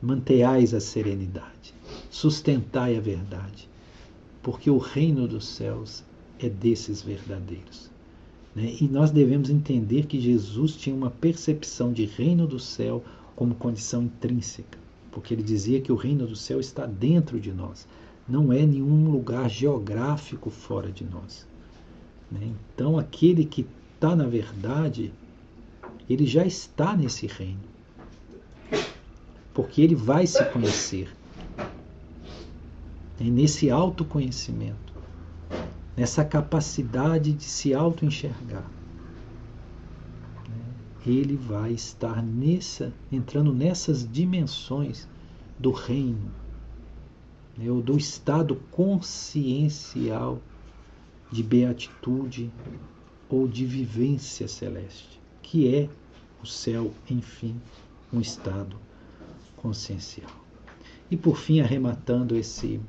Manteais 0.00 0.74
a 0.74 0.80
serenidade, 0.80 1.74
sustentai 2.10 2.96
a 2.96 3.00
verdade, 3.00 3.68
porque 4.42 4.68
o 4.68 4.78
reino 4.78 5.28
dos 5.28 5.46
céus 5.46 6.02
é 6.40 6.48
desses 6.48 7.02
verdadeiros. 7.02 7.91
Né? 8.54 8.76
E 8.80 8.88
nós 8.88 9.10
devemos 9.10 9.50
entender 9.50 10.06
que 10.06 10.20
Jesus 10.20 10.76
tinha 10.76 10.94
uma 10.94 11.10
percepção 11.10 11.92
de 11.92 12.04
reino 12.04 12.46
do 12.46 12.58
céu 12.58 13.02
como 13.34 13.54
condição 13.54 14.02
intrínseca, 14.04 14.78
porque 15.10 15.34
ele 15.34 15.42
dizia 15.42 15.80
que 15.80 15.92
o 15.92 15.96
reino 15.96 16.26
do 16.26 16.36
céu 16.36 16.60
está 16.60 16.86
dentro 16.86 17.40
de 17.40 17.52
nós, 17.52 17.86
não 18.28 18.52
é 18.52 18.64
nenhum 18.64 19.10
lugar 19.10 19.48
geográfico 19.48 20.50
fora 20.50 20.90
de 20.90 21.04
nós. 21.04 21.46
Né? 22.30 22.52
Então, 22.74 22.98
aquele 22.98 23.44
que 23.44 23.66
está 23.94 24.14
na 24.14 24.26
verdade, 24.26 25.12
ele 26.08 26.26
já 26.26 26.44
está 26.44 26.96
nesse 26.96 27.26
reino, 27.26 27.60
porque 29.54 29.80
ele 29.80 29.94
vai 29.94 30.26
se 30.26 30.44
conhecer. 30.46 31.08
É 33.20 33.24
nesse 33.24 33.70
autoconhecimento, 33.70 34.91
nessa 35.96 36.24
capacidade 36.24 37.32
de 37.32 37.44
se 37.44 37.74
auto-enxergar. 37.74 38.70
Né? 40.48 40.64
Ele 41.06 41.36
vai 41.36 41.72
estar 41.72 42.22
nessa, 42.22 42.92
entrando 43.10 43.52
nessas 43.52 44.10
dimensões 44.10 45.06
do 45.58 45.70
reino, 45.70 46.30
né? 47.56 47.70
ou 47.70 47.82
do 47.82 47.96
estado 47.96 48.56
consciencial 48.70 50.40
de 51.30 51.42
beatitude 51.42 52.50
ou 53.28 53.48
de 53.48 53.64
vivência 53.64 54.46
celeste, 54.46 55.20
que 55.42 55.74
é 55.74 55.88
o 56.42 56.46
céu, 56.46 56.92
enfim, 57.08 57.60
um 58.12 58.20
estado 58.20 58.76
consciencial. 59.56 60.30
E 61.10 61.16
por 61.16 61.36
fim, 61.36 61.60
arrematando 61.60 62.36
esse 62.36 62.80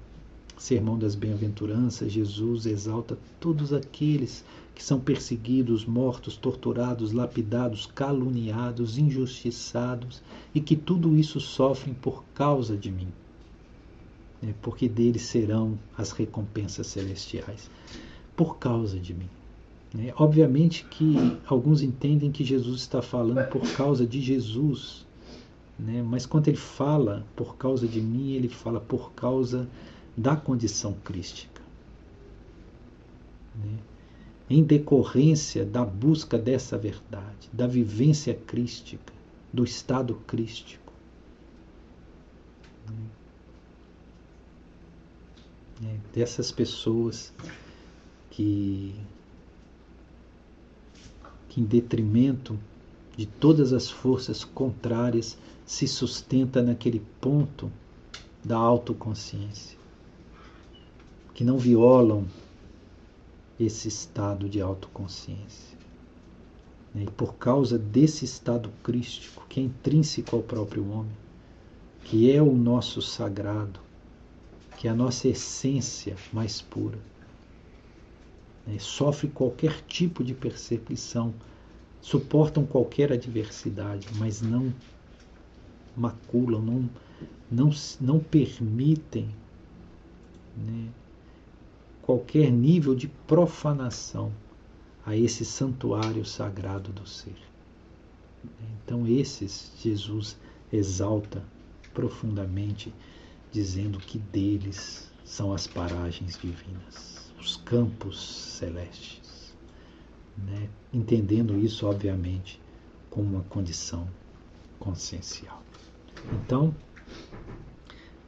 Sermão 0.63 0.97
das 0.97 1.13
Bem-aventuranças, 1.13 2.09
Jesus 2.09 2.65
exalta 2.65 3.17
todos 3.37 3.73
aqueles 3.73 4.45
que 4.73 4.81
são 4.81 4.97
perseguidos, 4.97 5.83
mortos, 5.83 6.37
torturados, 6.37 7.11
lapidados, 7.11 7.85
caluniados, 7.85 8.97
injustiçados 8.97 10.21
e 10.55 10.61
que 10.61 10.77
tudo 10.77 11.17
isso 11.17 11.41
sofrem 11.41 11.93
por 11.93 12.23
causa 12.33 12.77
de 12.77 12.89
mim, 12.89 13.09
né? 14.41 14.53
porque 14.61 14.87
deles 14.87 15.23
serão 15.23 15.77
as 15.97 16.13
recompensas 16.13 16.87
celestiais, 16.87 17.69
por 18.33 18.57
causa 18.57 18.97
de 18.97 19.13
mim. 19.13 19.29
Né? 19.93 20.13
Obviamente 20.15 20.85
que 20.85 21.17
alguns 21.45 21.81
entendem 21.81 22.31
que 22.31 22.45
Jesus 22.45 22.79
está 22.79 23.01
falando 23.01 23.45
por 23.49 23.69
causa 23.73 24.07
de 24.07 24.21
Jesus, 24.21 25.05
né? 25.77 26.01
mas 26.01 26.25
quando 26.25 26.47
ele 26.47 26.55
fala 26.55 27.25
por 27.35 27.57
causa 27.57 27.85
de 27.85 27.99
mim, 27.99 28.31
ele 28.31 28.47
fala 28.47 28.79
por 28.79 29.11
causa 29.11 29.67
da 30.15 30.35
condição 30.35 30.93
crística. 31.03 31.61
Né? 33.55 33.77
Em 34.49 34.63
decorrência 34.63 35.65
da 35.65 35.83
busca 35.83 36.37
dessa 36.37 36.77
verdade, 36.77 37.49
da 37.51 37.65
vivência 37.65 38.33
crística, 38.33 39.13
do 39.51 39.63
estado 39.63 40.15
crístico. 40.27 40.93
Né? 45.81 45.99
Dessas 46.13 46.51
pessoas 46.51 47.33
que, 48.29 48.93
que, 51.49 51.61
em 51.61 51.63
detrimento 51.63 52.59
de 53.17 53.25
todas 53.25 53.73
as 53.73 53.89
forças 53.89 54.43
contrárias, 54.43 55.37
se 55.65 55.87
sustenta 55.87 56.61
naquele 56.61 56.99
ponto 57.21 57.71
da 58.43 58.57
autoconsciência 58.57 59.82
que 61.33 61.43
não 61.43 61.57
violam 61.57 62.25
esse 63.59 63.87
estado 63.87 64.47
de 64.49 64.61
autoconsciência. 64.61 65.77
Né? 66.93 67.03
E 67.03 67.11
por 67.11 67.35
causa 67.35 67.77
desse 67.77 68.25
estado 68.25 68.69
crístico, 68.83 69.45
que 69.47 69.59
é 69.59 69.63
intrínseco 69.63 70.35
ao 70.35 70.43
próprio 70.43 70.89
homem, 70.91 71.11
que 72.03 72.31
é 72.31 72.41
o 72.41 72.53
nosso 72.53 73.01
sagrado, 73.01 73.79
que 74.77 74.87
é 74.87 74.91
a 74.91 74.95
nossa 74.95 75.27
essência 75.27 76.15
mais 76.31 76.61
pura, 76.61 76.99
né? 78.67 78.77
sofre 78.79 79.27
qualquer 79.27 79.81
tipo 79.87 80.23
de 80.23 80.33
perseguição, 80.33 81.33
suportam 82.01 82.65
qualquer 82.65 83.11
adversidade, 83.11 84.07
mas 84.17 84.41
não 84.41 84.73
maculam, 85.95 86.61
não, 86.61 86.89
não, 87.49 87.69
não 88.01 88.19
permitem 88.19 89.29
né, 90.57 90.89
qualquer 92.03 92.51
nível 92.51 92.93
de 92.93 93.07
profanação 93.07 94.31
a 95.05 95.15
esse 95.15 95.43
santuário 95.43 96.25
sagrado 96.25 96.91
do 96.91 97.07
ser. 97.07 97.35
Então, 98.83 99.07
esses 99.07 99.71
Jesus 99.81 100.37
exalta 100.71 101.43
profundamente, 101.93 102.93
dizendo 103.51 103.99
que 103.99 104.19
deles 104.19 105.09
são 105.23 105.53
as 105.53 105.65
paragens 105.65 106.37
divinas, 106.37 107.31
os 107.39 107.55
campos 107.57 108.19
celestes. 108.19 109.55
Né? 110.37 110.69
Entendendo 110.91 111.57
isso, 111.57 111.85
obviamente, 111.85 112.59
como 113.09 113.35
uma 113.35 113.43
condição 113.43 114.09
consciencial. 114.77 115.63
Então, 116.33 116.75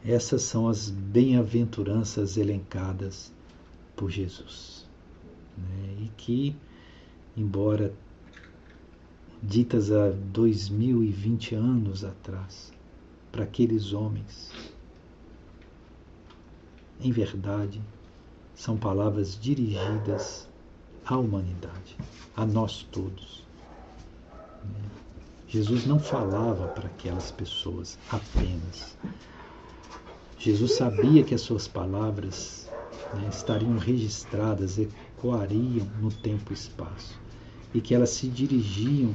essas 0.06 0.44
são 0.44 0.70
as 0.70 0.90
bem-aventuranças 0.90 2.38
elencadas 2.38 3.34
por 3.96 4.10
Jesus. 4.10 4.86
Né? 5.58 6.04
E 6.04 6.12
que, 6.18 6.56
embora 7.36 7.94
ditas 9.42 9.92
há 9.92 10.10
2020 10.10 11.56
anos 11.56 12.04
atrás, 12.04 12.74
para 13.32 13.44
aqueles 13.44 13.94
homens, 13.94 14.52
em 17.02 17.12
verdade, 17.12 17.82
são 18.56 18.78
palavras 18.78 19.38
dirigidas 19.40 20.48
à 21.06 21.18
humanidade, 21.18 21.98
a 22.36 22.46
nós 22.46 22.84
todos. 22.92 23.44
Né? 24.64 24.90
Jesus 25.48 25.86
não 25.86 26.00
falava 26.00 26.68
para 26.70 26.88
aquelas 26.88 27.32
pessoas 27.32 28.00
apenas. 28.10 28.98
Jesus 30.40 30.74
sabia 30.74 31.24
que 31.24 31.36
as 31.36 31.42
suas 31.42 31.68
palavras 31.68 32.65
né, 33.14 33.28
estariam 33.30 33.78
registradas, 33.78 34.78
ecoariam 34.78 35.88
no 36.02 36.12
tempo 36.12 36.52
e 36.52 36.54
espaço, 36.54 37.20
e 37.74 37.82
que 37.82 37.94
elas 37.94 38.10
se 38.10 38.28
dirigiam 38.28 39.14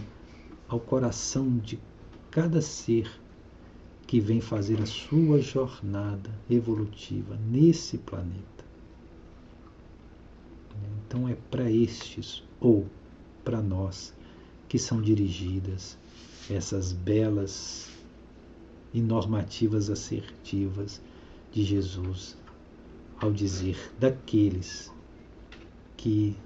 ao 0.68 0.78
coração 0.78 1.58
de 1.58 1.78
cada 2.30 2.62
ser 2.62 3.10
que 4.06 4.20
vem 4.20 4.40
fazer 4.40 4.80
a 4.80 4.86
sua 4.86 5.40
jornada 5.40 6.30
evolutiva 6.48 7.38
nesse 7.48 7.98
planeta. 7.98 8.64
Então 11.06 11.28
é 11.28 11.36
para 11.50 11.70
estes 11.70 12.42
ou 12.60 12.86
para 13.44 13.60
nós 13.60 14.14
que 14.68 14.78
são 14.78 15.00
dirigidas 15.00 15.98
essas 16.48 16.92
belas 16.92 17.90
e 18.92 19.00
normativas 19.00 19.90
assertivas 19.90 21.00
de 21.52 21.64
Jesus 21.64 22.36
ao 23.20 23.30
dizer 23.30 23.76
daqueles 23.98 24.92
que 25.96 26.36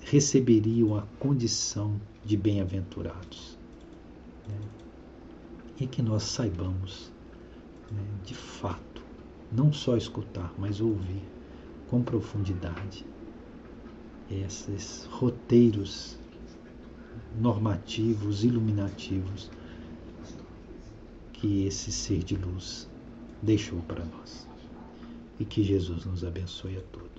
receberiam 0.00 0.96
a 0.96 1.02
condição 1.18 2.00
de 2.24 2.36
bem-aventurados. 2.36 3.58
Né? 4.48 4.54
E 5.80 5.86
que 5.86 6.00
nós 6.00 6.22
saibamos, 6.22 7.10
né, 7.90 8.02
de 8.24 8.34
fato, 8.34 9.02
não 9.50 9.72
só 9.72 9.96
escutar, 9.96 10.54
mas 10.56 10.80
ouvir 10.80 11.22
com 11.88 12.02
profundidade 12.02 13.04
esses 14.30 15.04
roteiros 15.10 16.16
normativos, 17.38 18.44
iluminativos 18.44 19.50
que 21.32 21.66
esse 21.66 21.90
ser 21.90 22.22
de 22.22 22.36
luz 22.36 22.88
deixou 23.42 23.80
para 23.80 24.04
nós. 24.04 24.51
E 25.42 25.44
que 25.44 25.64
Jesus 25.64 26.04
nos 26.04 26.22
abençoe 26.22 26.76
a 26.76 26.80
todos. 26.92 27.11